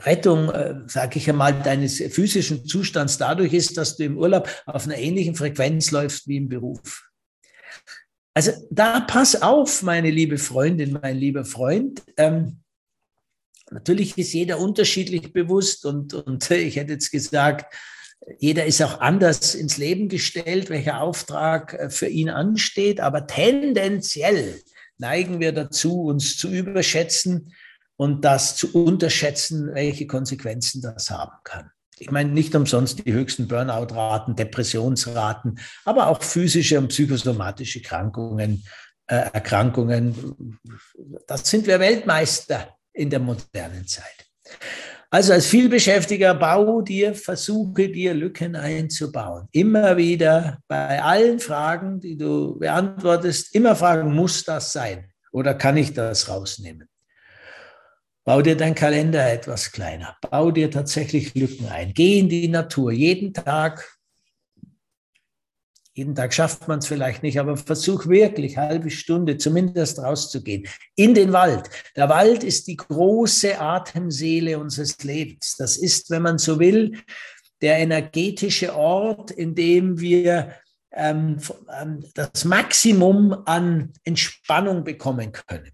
Rettung, 0.00 0.50
äh, 0.50 0.74
sage 0.86 1.18
ich 1.18 1.28
einmal, 1.28 1.62
deines 1.62 1.98
physischen 2.12 2.66
Zustands 2.66 3.18
dadurch 3.18 3.52
ist, 3.52 3.76
dass 3.76 3.96
du 3.96 4.04
im 4.04 4.18
Urlaub 4.18 4.48
auf 4.66 4.84
einer 4.84 4.98
ähnlichen 4.98 5.34
Frequenz 5.34 5.90
läufst 5.92 6.26
wie 6.26 6.38
im 6.38 6.48
Beruf. 6.48 7.08
Also 8.34 8.52
da 8.70 9.00
pass 9.00 9.40
auf, 9.40 9.82
meine 9.82 10.10
liebe 10.10 10.38
Freundin, 10.38 10.98
mein 11.00 11.18
lieber 11.18 11.44
Freund. 11.44 12.02
Ähm, 12.16 12.61
Natürlich 13.72 14.16
ist 14.18 14.32
jeder 14.32 14.58
unterschiedlich 14.58 15.32
bewusst 15.32 15.86
und, 15.86 16.14
und 16.14 16.50
ich 16.50 16.76
hätte 16.76 16.92
jetzt 16.92 17.10
gesagt, 17.10 17.74
jeder 18.38 18.66
ist 18.66 18.80
auch 18.82 19.00
anders 19.00 19.54
ins 19.54 19.78
Leben 19.78 20.08
gestellt, 20.08 20.70
welcher 20.70 21.00
Auftrag 21.00 21.74
äh, 21.74 21.90
für 21.90 22.06
ihn 22.06 22.30
ansteht, 22.30 23.00
aber 23.00 23.26
tendenziell 23.26 24.60
neigen 24.98 25.40
wir 25.40 25.52
dazu, 25.52 26.04
uns 26.04 26.36
zu 26.36 26.48
überschätzen 26.48 27.52
und 27.96 28.24
das 28.24 28.56
zu 28.56 28.72
unterschätzen, 28.72 29.74
welche 29.74 30.06
Konsequenzen 30.06 30.82
das 30.82 31.10
haben 31.10 31.36
kann. 31.44 31.70
Ich 31.98 32.10
meine, 32.10 32.30
nicht 32.30 32.54
umsonst 32.54 33.04
die 33.04 33.12
höchsten 33.12 33.48
Burnout-Raten, 33.48 34.36
Depressionsraten, 34.36 35.60
aber 35.84 36.08
auch 36.08 36.22
physische 36.22 36.78
und 36.78 36.88
psychosomatische 36.88 37.80
Erkrankungen, 37.80 38.64
äh, 39.06 39.16
Erkrankungen. 39.16 40.58
Das 41.26 41.48
sind 41.48 41.66
wir 41.66 41.80
Weltmeister 41.80 42.76
in 42.92 43.10
der 43.10 43.20
modernen 43.20 43.86
Zeit. 43.86 44.26
Also 45.10 45.34
als 45.34 45.46
vielbeschäftiger 45.46 46.34
bau 46.34 46.80
dir, 46.80 47.14
versuche 47.14 47.90
dir 47.90 48.14
Lücken 48.14 48.56
einzubauen. 48.56 49.46
Immer 49.52 49.98
wieder 49.98 50.58
bei 50.68 51.02
allen 51.02 51.38
Fragen, 51.38 52.00
die 52.00 52.16
du 52.16 52.58
beantwortest, 52.58 53.54
immer 53.54 53.76
fragen, 53.76 54.14
muss 54.14 54.44
das 54.44 54.72
sein 54.72 55.12
oder 55.30 55.54
kann 55.54 55.76
ich 55.76 55.92
das 55.92 56.30
rausnehmen? 56.30 56.88
Bau 58.24 58.40
dir 58.40 58.56
dein 58.56 58.74
Kalender 58.74 59.30
etwas 59.30 59.72
kleiner. 59.72 60.16
Bau 60.30 60.50
dir 60.50 60.70
tatsächlich 60.70 61.34
Lücken 61.34 61.68
ein. 61.68 61.92
Geh 61.92 62.20
in 62.20 62.28
die 62.28 62.48
Natur 62.48 62.92
jeden 62.92 63.34
Tag 63.34 63.91
jeden 65.94 66.14
Tag 66.14 66.32
schafft 66.32 66.68
man 66.68 66.78
es 66.78 66.86
vielleicht 66.86 67.22
nicht, 67.22 67.38
aber 67.38 67.56
versuch 67.56 68.06
wirklich 68.06 68.56
halbe 68.56 68.90
Stunde 68.90 69.36
zumindest 69.36 69.98
rauszugehen. 69.98 70.66
In 70.96 71.14
den 71.14 71.32
Wald. 71.32 71.68
Der 71.96 72.08
Wald 72.08 72.44
ist 72.44 72.66
die 72.66 72.76
große 72.76 73.60
Atemseele 73.60 74.58
unseres 74.58 75.02
Lebens. 75.02 75.56
Das 75.58 75.76
ist, 75.76 76.10
wenn 76.10 76.22
man 76.22 76.38
so 76.38 76.58
will, 76.58 76.98
der 77.60 77.78
energetische 77.78 78.74
Ort, 78.74 79.30
in 79.30 79.54
dem 79.54 80.00
wir 80.00 80.54
ähm, 80.92 81.38
ähm 81.80 82.04
das 82.14 82.44
Maximum 82.44 83.42
an 83.44 83.92
Entspannung 84.04 84.84
bekommen 84.84 85.32
können. 85.32 85.72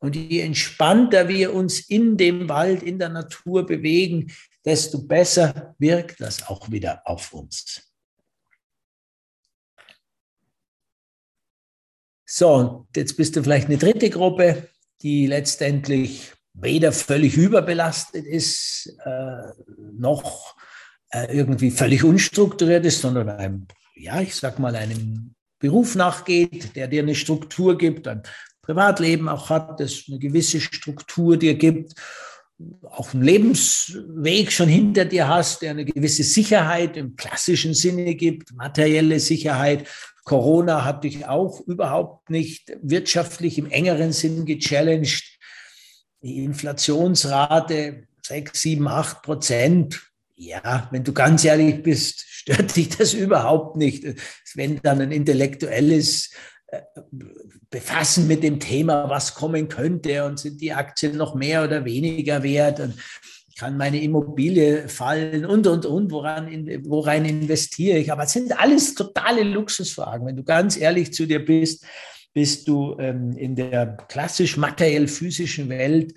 Und 0.00 0.16
je 0.16 0.40
entspannter 0.40 1.28
wir 1.28 1.54
uns 1.54 1.80
in 1.80 2.16
dem 2.16 2.48
Wald, 2.48 2.82
in 2.82 2.98
der 2.98 3.10
Natur 3.10 3.66
bewegen, 3.66 4.32
desto 4.64 5.02
besser 5.02 5.74
wirkt 5.78 6.20
das 6.20 6.48
auch 6.48 6.70
wieder 6.70 7.02
auf 7.04 7.32
uns. 7.32 7.89
So, 12.32 12.54
und 12.54 12.96
jetzt 12.96 13.16
bist 13.16 13.34
du 13.34 13.42
vielleicht 13.42 13.66
eine 13.66 13.76
dritte 13.76 14.08
Gruppe, 14.08 14.68
die 15.02 15.26
letztendlich 15.26 16.32
weder 16.54 16.92
völlig 16.92 17.36
überbelastet 17.36 18.24
ist, 18.24 18.96
äh, 19.04 19.52
noch 19.98 20.54
äh, 21.10 21.36
irgendwie 21.36 21.72
völlig 21.72 22.04
unstrukturiert 22.04 22.86
ist, 22.86 23.00
sondern 23.00 23.30
einem, 23.30 23.66
ja, 23.96 24.20
ich 24.20 24.36
sag 24.36 24.60
mal, 24.60 24.76
einem 24.76 25.34
Beruf 25.58 25.96
nachgeht, 25.96 26.76
der 26.76 26.86
dir 26.86 27.02
eine 27.02 27.16
Struktur 27.16 27.76
gibt, 27.76 28.06
ein 28.06 28.22
Privatleben 28.62 29.28
auch 29.28 29.50
hat, 29.50 29.80
das 29.80 30.04
eine 30.06 30.20
gewisse 30.20 30.60
Struktur 30.60 31.36
dir 31.36 31.54
gibt, 31.54 31.94
auch 32.90 33.14
einen 33.14 33.22
Lebensweg 33.22 34.52
schon 34.52 34.68
hinter 34.68 35.04
dir 35.04 35.28
hast, 35.28 35.62
der 35.62 35.70
eine 35.70 35.84
gewisse 35.84 36.22
Sicherheit 36.22 36.96
im 36.96 37.16
klassischen 37.16 37.74
Sinne 37.74 38.14
gibt, 38.14 38.54
materielle 38.54 39.20
Sicherheit, 39.20 39.86
Corona 40.24 40.84
hat 40.84 41.04
dich 41.04 41.26
auch 41.26 41.60
überhaupt 41.66 42.30
nicht 42.30 42.72
wirtschaftlich 42.82 43.58
im 43.58 43.70
engeren 43.70 44.12
Sinn 44.12 44.44
gechallenged. 44.44 45.38
Die 46.22 46.44
Inflationsrate 46.44 48.06
6, 48.24 48.60
7, 48.60 48.86
8 48.86 49.22
Prozent. 49.22 50.02
Ja, 50.36 50.88
wenn 50.92 51.04
du 51.04 51.12
ganz 51.12 51.44
ehrlich 51.44 51.82
bist, 51.82 52.26
stört 52.28 52.76
dich 52.76 52.90
das 52.90 53.12
überhaupt 53.14 53.76
nicht. 53.76 54.04
Wenn 54.54 54.80
dann 54.82 55.00
ein 55.00 55.12
intellektuelles 55.12 56.30
Befassen 57.70 58.26
mit 58.26 58.42
dem 58.42 58.60
Thema, 58.60 59.08
was 59.08 59.34
kommen 59.34 59.68
könnte 59.68 60.24
und 60.24 60.38
sind 60.38 60.60
die 60.60 60.72
Aktien 60.72 61.16
noch 61.16 61.34
mehr 61.34 61.64
oder 61.64 61.84
weniger 61.84 62.42
wert 62.42 62.80
und 62.80 62.94
kann 63.58 63.76
meine 63.76 64.00
Immobilie 64.02 64.88
fallen 64.88 65.44
und, 65.44 65.66
und, 65.66 65.84
und, 65.84 66.10
woran, 66.10 66.48
worein 66.84 67.26
investiere 67.26 67.98
ich. 67.98 68.10
Aber 68.10 68.22
es 68.22 68.32
sind 68.32 68.58
alles 68.58 68.94
totale 68.94 69.42
Luxusfragen. 69.42 70.26
Wenn 70.26 70.36
du 70.36 70.44
ganz 70.44 70.78
ehrlich 70.78 71.12
zu 71.12 71.26
dir 71.26 71.44
bist, 71.44 71.84
bist 72.32 72.68
du 72.68 72.96
ähm, 72.98 73.32
in 73.36 73.56
der 73.56 73.98
klassisch 74.08 74.56
materiell-physischen 74.56 75.68
Welt 75.68 76.14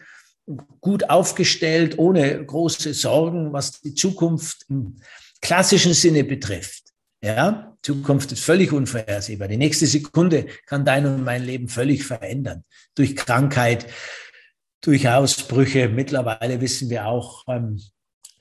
gut 0.79 1.09
aufgestellt, 1.09 1.97
ohne 1.97 2.45
große 2.45 2.93
Sorgen, 2.93 3.51
was 3.51 3.81
die 3.81 3.93
Zukunft 3.93 4.65
im 4.69 4.97
klassischen 5.41 5.93
Sinne 5.93 6.23
betrifft. 6.23 6.82
Ja, 7.23 7.77
Zukunft 7.81 8.33
ist 8.33 8.43
völlig 8.43 8.73
unvorhersehbar. 8.73 9.47
Die 9.47 9.55
nächste 9.55 9.87
Sekunde 9.87 10.45
kann 10.65 10.83
dein 10.83 11.05
und 11.05 11.23
mein 11.23 11.41
Leben 11.41 11.69
völlig 11.69 12.03
verändern. 12.03 12.63
Durch 12.95 13.15
Krankheit, 13.15 13.87
durch 14.81 15.07
Ausbrüche. 15.07 15.87
Mittlerweile 15.87 16.59
wissen 16.59 16.89
wir 16.89 17.07
auch, 17.07 17.45
ähm, 17.47 17.79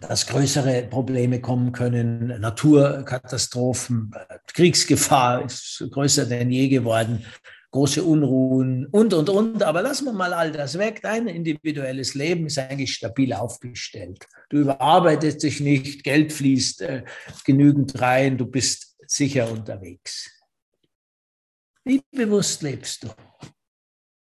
dass 0.01 0.27
größere 0.27 0.83
Probleme 0.91 1.41
kommen 1.41 1.71
können, 1.71 2.41
Naturkatastrophen, 2.41 4.11
Kriegsgefahr 4.49 5.45
ist 5.45 5.87
größer 5.93 6.27
denn 6.27 6.51
je 6.51 6.67
geworden, 6.67 7.25
große 7.73 8.05
Unruhen 8.05 8.87
und, 8.87 9.13
und, 9.15 9.29
und. 9.29 9.63
Aber 9.63 9.83
lassen 9.83 10.05
wir 10.05 10.13
mal 10.13 10.33
all 10.33 10.53
das 10.53 10.79
weg. 10.79 11.01
Dein 11.03 11.27
individuelles 11.27 12.15
Leben 12.15 12.47
ist 12.47 12.59
eigentlich 12.59 12.95
stabil 12.95 13.33
aufgestellt. 13.33 14.29
Du 14.51 14.59
überarbeitest 14.59 15.43
dich 15.43 15.61
nicht, 15.61 16.05
Geld 16.05 16.33
fließt 16.33 16.83
äh, 16.83 17.05
genügend 17.45 18.01
rein, 18.01 18.39
du 18.39 18.47
bist 18.47 18.97
sicher 19.07 19.51
unterwegs. 19.51 20.31
Wie 21.85 22.03
bewusst 22.13 22.63
lebst 22.63 23.05
du? 23.05 23.09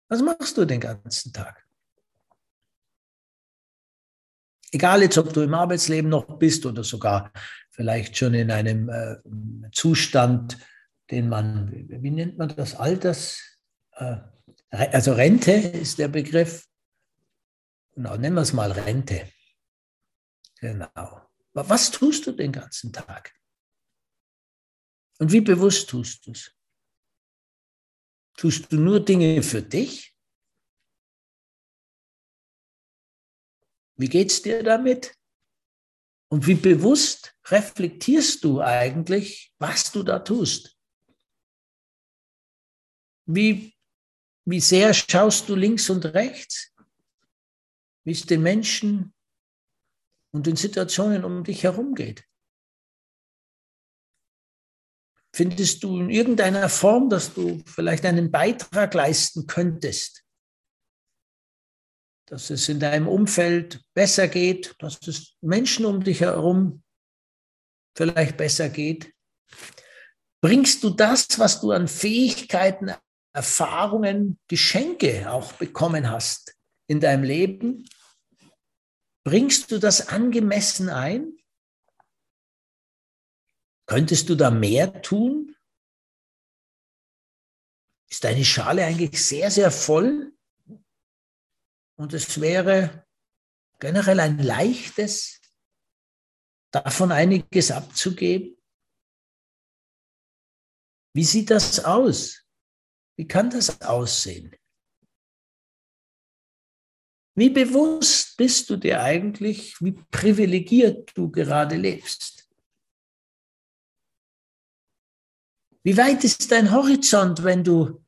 Was 0.08 0.22
machst 0.22 0.56
du 0.56 0.64
den 0.64 0.80
ganzen 0.80 1.32
Tag? 1.32 1.66
Egal 4.72 5.02
jetzt, 5.02 5.18
ob 5.18 5.32
du 5.32 5.42
im 5.42 5.54
Arbeitsleben 5.54 6.08
noch 6.08 6.38
bist 6.38 6.64
oder 6.64 6.84
sogar 6.84 7.32
vielleicht 7.70 8.16
schon 8.16 8.34
in 8.34 8.52
einem 8.52 8.88
äh, 8.88 9.16
Zustand, 9.72 10.56
den 11.10 11.28
man, 11.28 11.72
wie 11.72 12.10
nennt 12.10 12.38
man 12.38 12.54
das, 12.54 12.74
Alters, 12.74 13.58
äh, 13.92 14.16
also 14.70 15.12
Rente 15.12 15.52
ist 15.52 15.98
der 15.98 16.08
Begriff. 16.08 16.68
Genau, 17.92 18.16
nennen 18.16 18.36
wir 18.36 18.42
es 18.42 18.52
mal 18.52 18.70
Rente. 18.70 19.30
Genau. 20.60 21.28
Was 21.52 21.90
tust 21.90 22.26
du 22.26 22.32
den 22.32 22.52
ganzen 22.52 22.92
Tag? 22.92 23.34
Und 25.18 25.32
wie 25.32 25.40
bewusst 25.40 25.90
tust 25.90 26.26
du 26.26 26.32
es? 26.32 26.54
Tust 28.36 28.72
du 28.72 28.76
nur 28.76 29.04
Dinge 29.04 29.42
für 29.42 29.60
dich? 29.60 30.16
Wie 33.96 34.08
geht 34.08 34.30
es 34.30 34.40
dir 34.40 34.62
damit? 34.62 35.14
Und 36.28 36.46
wie 36.46 36.54
bewusst 36.54 37.36
reflektierst 37.46 38.44
du 38.44 38.62
eigentlich, 38.62 39.52
was 39.58 39.90
du 39.90 40.02
da 40.02 40.20
tust? 40.20 40.79
Wie, 43.32 43.76
wie 44.44 44.60
sehr 44.60 44.92
schaust 44.92 45.48
du 45.48 45.54
links 45.54 45.88
und 45.88 46.04
rechts? 46.04 46.72
Wie 48.04 48.10
es 48.10 48.26
den 48.26 48.42
Menschen 48.42 49.14
und 50.32 50.46
den 50.46 50.56
Situationen 50.56 51.24
um 51.24 51.44
dich 51.44 51.62
herum 51.62 51.94
geht? 51.94 52.24
Findest 55.32 55.84
du 55.84 56.00
in 56.00 56.10
irgendeiner 56.10 56.68
Form, 56.68 57.08
dass 57.08 57.32
du 57.32 57.62
vielleicht 57.66 58.04
einen 58.04 58.32
Beitrag 58.32 58.94
leisten 58.94 59.46
könntest, 59.46 60.24
dass 62.26 62.50
es 62.50 62.68
in 62.68 62.80
deinem 62.80 63.06
Umfeld 63.06 63.80
besser 63.94 64.26
geht, 64.26 64.74
dass 64.80 65.06
es 65.06 65.36
Menschen 65.40 65.86
um 65.86 66.02
dich 66.02 66.20
herum 66.20 66.82
vielleicht 67.96 68.36
besser 68.36 68.70
geht? 68.70 69.14
Bringst 70.42 70.82
du 70.82 70.90
das, 70.90 71.38
was 71.38 71.60
du 71.60 71.70
an 71.70 71.86
Fähigkeiten, 71.86 72.92
Erfahrungen, 73.32 74.38
Geschenke 74.48 75.30
auch 75.30 75.52
bekommen 75.54 76.10
hast 76.10 76.56
in 76.88 77.00
deinem 77.00 77.22
Leben, 77.22 77.88
bringst 79.24 79.70
du 79.70 79.78
das 79.78 80.08
angemessen 80.08 80.88
ein? 80.88 81.36
Könntest 83.86 84.28
du 84.28 84.34
da 84.34 84.50
mehr 84.50 85.02
tun? 85.02 85.56
Ist 88.08 88.24
deine 88.24 88.44
Schale 88.44 88.84
eigentlich 88.84 89.24
sehr, 89.24 89.50
sehr 89.50 89.70
voll? 89.70 90.36
Und 91.96 92.12
es 92.12 92.40
wäre 92.40 93.06
generell 93.78 94.20
ein 94.20 94.38
leichtes, 94.38 95.40
davon 96.72 97.12
einiges 97.12 97.70
abzugeben? 97.70 98.56
Wie 101.12 101.24
sieht 101.24 101.50
das 101.50 101.84
aus? 101.84 102.46
Wie 103.20 103.28
kann 103.28 103.50
das 103.50 103.82
aussehen? 103.82 104.56
Wie 107.34 107.50
bewusst 107.50 108.34
bist 108.38 108.70
du 108.70 108.78
dir 108.78 109.02
eigentlich, 109.02 109.78
wie 109.82 109.92
privilegiert 109.92 111.10
du 111.14 111.30
gerade 111.30 111.76
lebst? 111.76 112.48
Wie 115.82 115.98
weit 115.98 116.24
ist 116.24 116.50
dein 116.50 116.70
Horizont, 116.70 117.44
wenn 117.44 117.62
du 117.62 118.02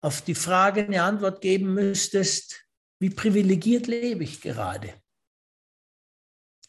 auf 0.00 0.22
die 0.22 0.36
Frage 0.36 0.84
eine 0.84 1.02
Antwort 1.02 1.40
geben 1.40 1.74
müsstest, 1.74 2.64
wie 3.00 3.10
privilegiert 3.10 3.88
lebe 3.88 4.22
ich 4.22 4.40
gerade? 4.40 5.02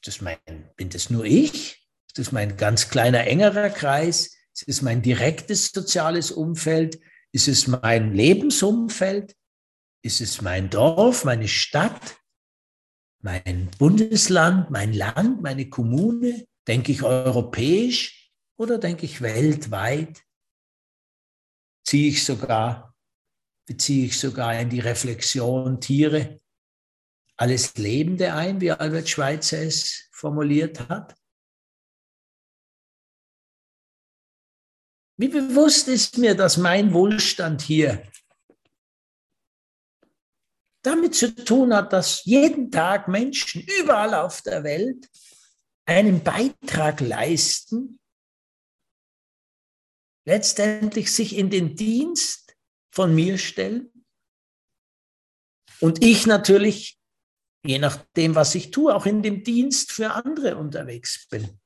Das 0.03 0.21
mein, 0.21 0.39
bin 0.75 0.89
das 0.89 1.11
nur 1.11 1.25
ich? 1.25 1.87
Ist 2.07 2.17
das 2.17 2.31
mein 2.31 2.57
ganz 2.57 2.89
kleiner, 2.89 3.27
engerer 3.27 3.69
Kreis? 3.69 4.35
Ist 4.53 4.67
es 4.67 4.81
mein 4.81 5.03
direktes 5.03 5.67
soziales 5.67 6.31
Umfeld? 6.31 6.99
Ist 7.35 7.49
es 7.49 7.67
mein 7.67 8.13
Lebensumfeld? 8.13 9.35
Ist 10.01 10.21
es 10.21 10.41
mein 10.41 10.69
Dorf, 10.69 11.25
meine 11.25 11.49
Stadt, 11.49 12.17
mein 13.21 13.69
Bundesland, 13.77 14.71
mein 14.71 14.93
Land, 14.93 15.41
meine 15.41 15.69
Kommune? 15.69 16.45
Denke 16.65 16.93
ich 16.93 17.03
europäisch 17.03 18.31
oder 18.57 18.77
denke 18.77 19.05
ich 19.05 19.21
weltweit? 19.21 20.23
ziehe 21.85 22.09
ich 22.09 22.23
sogar, 22.23 22.95
beziehe 23.67 24.05
ich 24.05 24.17
sogar 24.17 24.57
in 24.59 24.69
die 24.69 24.79
Reflexion 24.79 25.79
Tiere, 25.79 26.41
alles 27.37 27.75
Lebende 27.75 28.33
ein, 28.33 28.61
wie 28.61 28.71
Albert 28.71 29.09
Schweitzer 29.09 29.59
es 29.61 30.07
formuliert 30.11 30.87
hat? 30.87 31.15
Wie 35.17 35.30
bewusst 35.30 35.88
ist 35.88 36.17
mir, 36.17 36.36
dass 36.36 36.58
mein 36.58 36.93
Wohlstand 36.93 37.62
hier 37.62 38.04
damit 40.82 41.15
zu 41.15 41.34
tun 41.34 41.73
hat, 41.73 41.93
dass 41.93 42.25
jeden 42.25 42.69
Tag 42.69 43.08
Menschen 43.08 43.65
überall 43.80 44.13
auf 44.13 44.41
der 44.43 44.63
Welt 44.63 45.10
einen 45.86 46.23
Beitrag 46.23 47.01
leisten 47.01 47.99
letztendlich 50.28 51.12
sich 51.12 51.36
in 51.36 51.49
den 51.49 51.75
Dienst 51.75 52.56
von 52.91 53.13
mir 53.13 53.38
stellen 53.38 53.91
und 55.80 56.04
ich 56.04 56.25
natürlich, 56.25 56.99
je 57.65 57.80
nachdem, 57.80 58.36
was 58.36 58.56
ich 58.56 58.71
tue, 58.71 58.93
auch 58.95 59.06
in 59.06 59.21
dem 59.21 59.43
Dienst 59.43 59.91
für 59.91 60.12
andere 60.12 60.56
unterwegs 60.58 61.28
bin. 61.28 61.60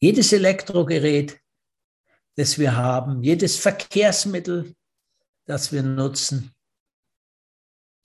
Jedes 0.00 0.32
Elektrogerät, 0.32 1.38
das 2.36 2.58
wir 2.58 2.74
haben, 2.74 3.22
jedes 3.22 3.56
Verkehrsmittel, 3.56 4.74
das 5.46 5.72
wir 5.72 5.82
nutzen, 5.82 6.54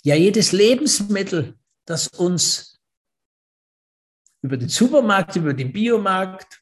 ja 0.04 0.16
jedes 0.16 0.52
Lebensmittel, 0.52 1.58
das 1.86 2.08
uns 2.10 2.80
über 4.42 4.58
den 4.58 4.70
Supermarkt, 4.70 5.36
über 5.38 5.54
den 5.54 5.72
Biomarkt, 5.72 6.62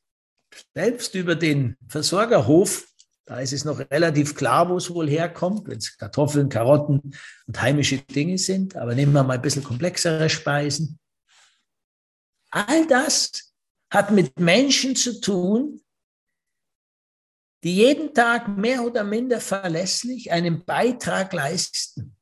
selbst 0.73 1.15
über 1.15 1.35
den 1.35 1.77
Versorgerhof, 1.87 2.87
da 3.25 3.39
ist 3.39 3.53
es 3.53 3.63
noch 3.63 3.79
relativ 3.79 4.35
klar, 4.35 4.69
wo 4.69 4.77
es 4.77 4.89
wohl 4.89 5.09
herkommt, 5.09 5.67
wenn 5.67 5.77
es 5.77 5.97
Kartoffeln, 5.97 6.49
Karotten 6.49 7.15
und 7.47 7.61
heimische 7.61 7.97
Dinge 7.97 8.37
sind. 8.37 8.75
Aber 8.75 8.95
nehmen 8.95 9.13
wir 9.13 9.23
mal 9.23 9.35
ein 9.35 9.41
bisschen 9.41 9.63
komplexere 9.63 10.29
Speisen. 10.29 10.99
All 12.51 12.85
das 12.87 13.52
hat 13.93 14.09
mit 14.09 14.39
Menschen 14.39 14.95
zu 14.95 15.21
tun, 15.21 15.79
die 17.63 17.75
jeden 17.75 18.13
Tag 18.13 18.47
mehr 18.47 18.83
oder 18.83 19.03
minder 19.03 19.39
verlässlich 19.39 20.31
einen 20.31 20.65
Beitrag 20.65 21.31
leisten. 21.31 22.17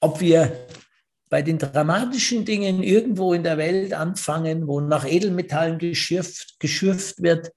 Ob 0.00 0.20
wir 0.20 0.68
bei 1.28 1.42
den 1.42 1.58
dramatischen 1.58 2.44
Dingen 2.44 2.84
irgendwo 2.84 3.34
in 3.34 3.42
der 3.42 3.58
Welt 3.58 3.92
anfangen, 3.92 4.68
wo 4.68 4.80
nach 4.80 5.04
Edelmetallen 5.04 5.78
geschürft, 5.78 6.60
geschürft 6.60 7.20
wird, 7.20 7.52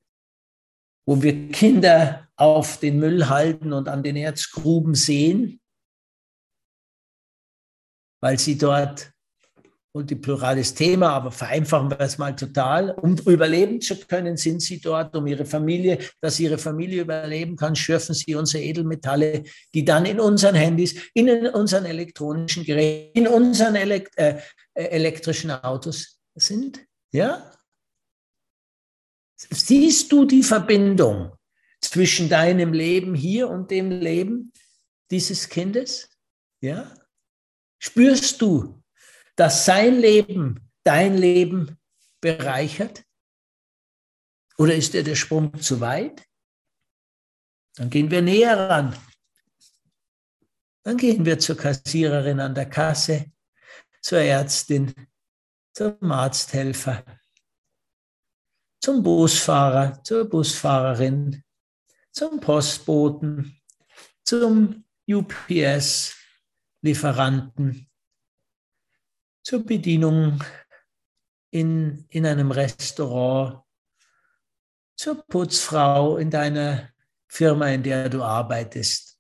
wo 1.06 1.22
wir 1.22 1.52
Kinder 1.52 2.28
auf 2.36 2.80
den 2.80 2.98
Müll 2.98 3.30
halten 3.30 3.74
und 3.74 3.88
an 3.88 4.02
den 4.02 4.16
Erzgruben 4.16 4.96
sehen, 4.96 5.62
weil 8.22 8.40
sie 8.40 8.58
dort 8.58 9.14
multiplurales 9.98 10.76
Thema, 10.76 11.10
aber 11.10 11.32
vereinfachen 11.32 11.90
wir 11.90 12.00
es 12.00 12.20
mal 12.20 12.36
total. 12.36 12.92
Um 12.92 13.18
überleben 13.18 13.82
zu 13.82 13.96
können, 13.96 14.38
sind 14.38 14.62
sie 14.62 14.80
dort, 14.80 15.16
um 15.16 15.26
ihre 15.26 15.46
Familie, 15.46 15.98
dass 16.22 16.40
ihre 16.40 16.60
Familie 16.60 17.02
überleben 17.02 17.56
kann, 17.56 17.76
schürfen 17.76 18.14
sie 18.14 18.36
unsere 18.36 18.64
Edelmetalle, 18.64 19.44
die 19.74 19.84
dann 19.84 20.06
in 20.06 20.20
unseren 20.20 20.54
Handys, 20.54 20.94
in 21.16 21.48
unseren 21.48 21.86
elektronischen 21.86 22.64
Geräten, 22.64 23.18
in 23.18 23.28
unseren 23.28 23.76
Elekt 23.76 24.16
äh, 24.18 24.40
äh, 24.76 24.84
elektrischen 24.84 25.50
Autos 25.50 26.20
sind. 26.36 26.86
Ja? 27.12 27.52
Siehst 29.36 30.12
du 30.12 30.26
die 30.26 30.44
Verbindung 30.44 31.32
zwischen 31.82 32.30
deinem 32.30 32.72
Leben 32.72 33.16
hier 33.16 33.50
und 33.50 33.72
dem 33.72 33.90
Leben 33.90 34.54
dieses 35.10 35.50
Kindes? 35.50 36.10
Ja? 36.62 36.94
Spürst 37.80 38.40
du 38.42 38.84
dass 39.38 39.66
sein 39.66 40.00
Leben 40.00 40.70
dein 40.84 41.18
Leben 41.18 41.80
bereichert? 42.20 43.06
Oder 44.58 44.76
ist 44.76 44.94
dir 44.94 45.04
der 45.04 45.16
Sprung 45.16 45.60
zu 45.62 45.80
weit? 45.80 46.28
Dann 47.76 47.90
gehen 47.90 48.12
wir 48.12 48.22
näher 48.22 48.58
ran. 48.58 48.98
Dann 50.84 50.98
gehen 50.98 51.26
wir 51.26 51.40
zur 51.40 51.58
Kassiererin 51.58 52.40
an 52.40 52.56
der 52.56 52.70
Kasse, 52.70 53.32
zur 54.02 54.20
Ärztin, 54.20 54.94
zum 55.74 56.12
Arzthelfer, 56.12 57.04
zum 58.82 59.04
Busfahrer, 59.04 60.02
zur 60.04 60.28
Busfahrerin, 60.28 61.44
zum 62.12 62.40
Postboten, 62.40 63.62
zum 64.24 64.86
UPS-Lieferanten, 65.08 67.87
zur 69.48 69.64
Bedienung 69.64 70.44
in, 71.52 72.06
in 72.10 72.26
einem 72.26 72.52
Restaurant, 72.52 73.64
zur 74.98 75.26
Putzfrau 75.26 76.18
in 76.18 76.30
deiner 76.30 76.90
Firma, 77.30 77.70
in 77.70 77.82
der 77.82 78.10
du 78.10 78.24
arbeitest. 78.24 79.18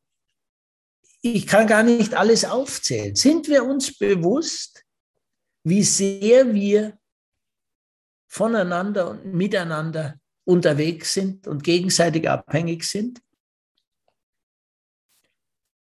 Ich 1.21 1.47
kann 1.47 1.65
gar 1.65 1.81
nicht 1.81 2.13
alles 2.13 2.43
aufzählen. 2.43 3.15
Sind 3.15 3.47
wir 3.47 3.63
uns 3.63 3.97
bewusst, 3.97 4.83
wie 5.63 5.83
sehr 5.83 6.53
wir 6.53 6.99
voneinander 8.27 9.11
und 9.11 9.33
miteinander 9.33 10.19
unterwegs 10.43 11.13
sind 11.13 11.47
und 11.47 11.63
gegenseitig 11.63 12.29
abhängig 12.29 12.83
sind? 12.83 13.21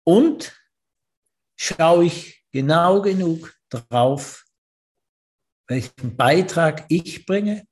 Und 0.04 0.62
schaue 1.56 2.08
ich 2.08 2.44
genau 2.55 3.01
genug 3.01 3.53
drauf, 3.69 4.45
welchen 5.67 6.15
Beitrag 6.15 6.85
ich 6.87 7.25
bringe, 7.25 7.67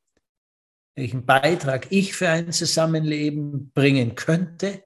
welchen 0.97 1.25
Beitrag 1.25 1.89
ich 1.89 2.13
für 2.13 2.27
ein 2.27 2.51
Zusammenleben 2.51 3.71
bringen 3.71 4.15
könnte 4.15 4.85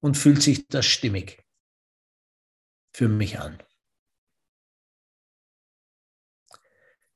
und 0.00 0.16
fühlt 0.16 0.40
sich 0.44 0.68
das 0.68 0.86
stimmig 0.86 1.44
für 2.94 3.08
mich 3.08 3.40
an. 3.40 3.60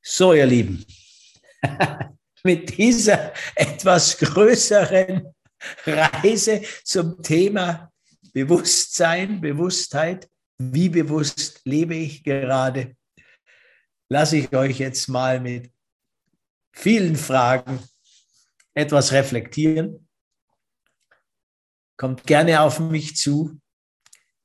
So, 0.02 0.34
ihr 0.34 0.46
Lieben, 0.46 0.84
mit 2.42 2.76
dieser 2.76 3.32
etwas 3.54 4.18
größeren 4.18 5.32
Reise 5.84 6.62
zum 6.82 7.22
Thema 7.22 7.92
Bewusstsein, 8.32 9.40
Bewusstheit, 9.40 10.28
wie 10.58 10.88
bewusst 10.88 11.60
lebe 11.64 11.94
ich 11.94 12.24
gerade, 12.24 12.96
lasse 14.08 14.36
ich 14.36 14.54
euch 14.54 14.78
jetzt 14.78 15.08
mal 15.08 15.40
mit 15.40 15.72
vielen 16.72 17.16
Fragen 17.16 17.80
etwas 18.74 19.12
reflektieren. 19.12 20.08
Kommt 21.98 22.24
gerne 22.26 22.60
auf 22.60 22.78
mich 22.78 23.16
zu, 23.16 23.60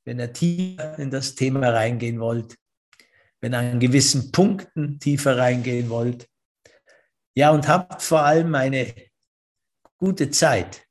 wenn 0.04 0.18
ihr 0.18 0.32
tiefer 0.32 0.98
in 0.98 1.10
das 1.10 1.34
Thema 1.34 1.68
reingehen 1.70 2.18
wollt 2.20 2.56
wenn 3.42 3.54
ihr 3.54 3.58
an 3.58 3.80
gewissen 3.80 4.32
Punkten 4.32 4.98
tiefer 4.98 5.36
reingehen 5.36 5.90
wollt. 5.90 6.28
Ja, 7.34 7.50
und 7.50 7.68
habt 7.68 8.00
vor 8.02 8.22
allem 8.22 8.54
eine 8.54 8.94
gute 9.98 10.30
Zeit. 10.30 10.86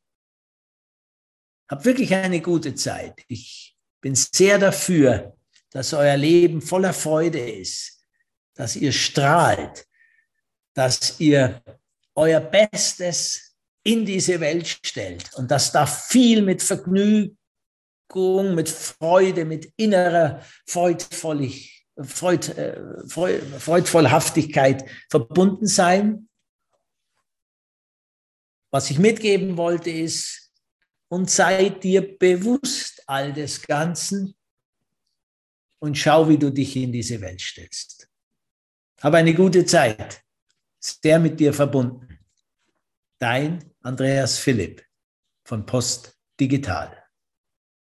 Habt 1.69 1.86
wirklich 1.86 2.13
eine 2.13 2.41
gute 2.41 2.75
Zeit. 2.75 3.23
Ich 3.27 3.70
bin 4.01 4.15
sehr 4.15 4.57
dafür, 4.57 5.37
dass 5.69 5.93
euer 5.93 6.17
Leben 6.17 6.61
voller 6.61 6.93
Freude 6.93 7.39
ist, 7.39 8.03
dass 8.55 8.75
ihr 8.75 8.91
strahlt, 8.91 9.87
dass 10.73 11.19
ihr 11.19 11.61
euer 12.15 12.41
Bestes 12.41 13.55
in 13.83 14.05
diese 14.05 14.39
Welt 14.39 14.67
stellt 14.67 15.33
und 15.35 15.49
dass 15.49 15.71
da 15.71 15.85
viel 15.85 16.41
mit 16.41 16.61
Vergnügung, 16.61 17.35
mit 18.55 18.69
Freude, 18.69 19.45
mit 19.45 19.71
innerer 19.77 20.39
äh, 20.39 20.43
Freud, 20.65 21.05
Freudvollhaftigkeit 23.59 24.83
verbunden 25.09 25.67
sein. 25.67 26.27
Was 28.71 28.89
ich 28.89 28.99
mitgeben 28.99 29.57
wollte 29.57 29.89
ist, 29.89 30.40
und 31.12 31.30
sei 31.30 31.67
dir 31.67 32.17
bewusst 32.17 33.04
all 33.06 33.34
des 33.34 33.62
Ganzen 33.63 34.34
und 35.80 35.97
schau, 35.97 36.30
wie 36.30 36.38
du 36.38 36.50
dich 36.50 36.74
in 36.78 36.93
diese 36.93 37.19
Welt 37.19 37.41
stellst. 37.41 38.10
Hab 39.02 39.13
eine 39.15 39.34
gute 39.34 39.65
Zeit. 39.65 40.24
Sehr 40.80 41.19
mit 41.19 41.38
dir 41.38 41.54
verbunden. 41.54 42.17
Dein 43.19 43.74
Andreas 43.82 44.38
Philipp 44.39 44.86
von 45.43 45.65
Post 45.65 46.17
Digital. 46.39 47.00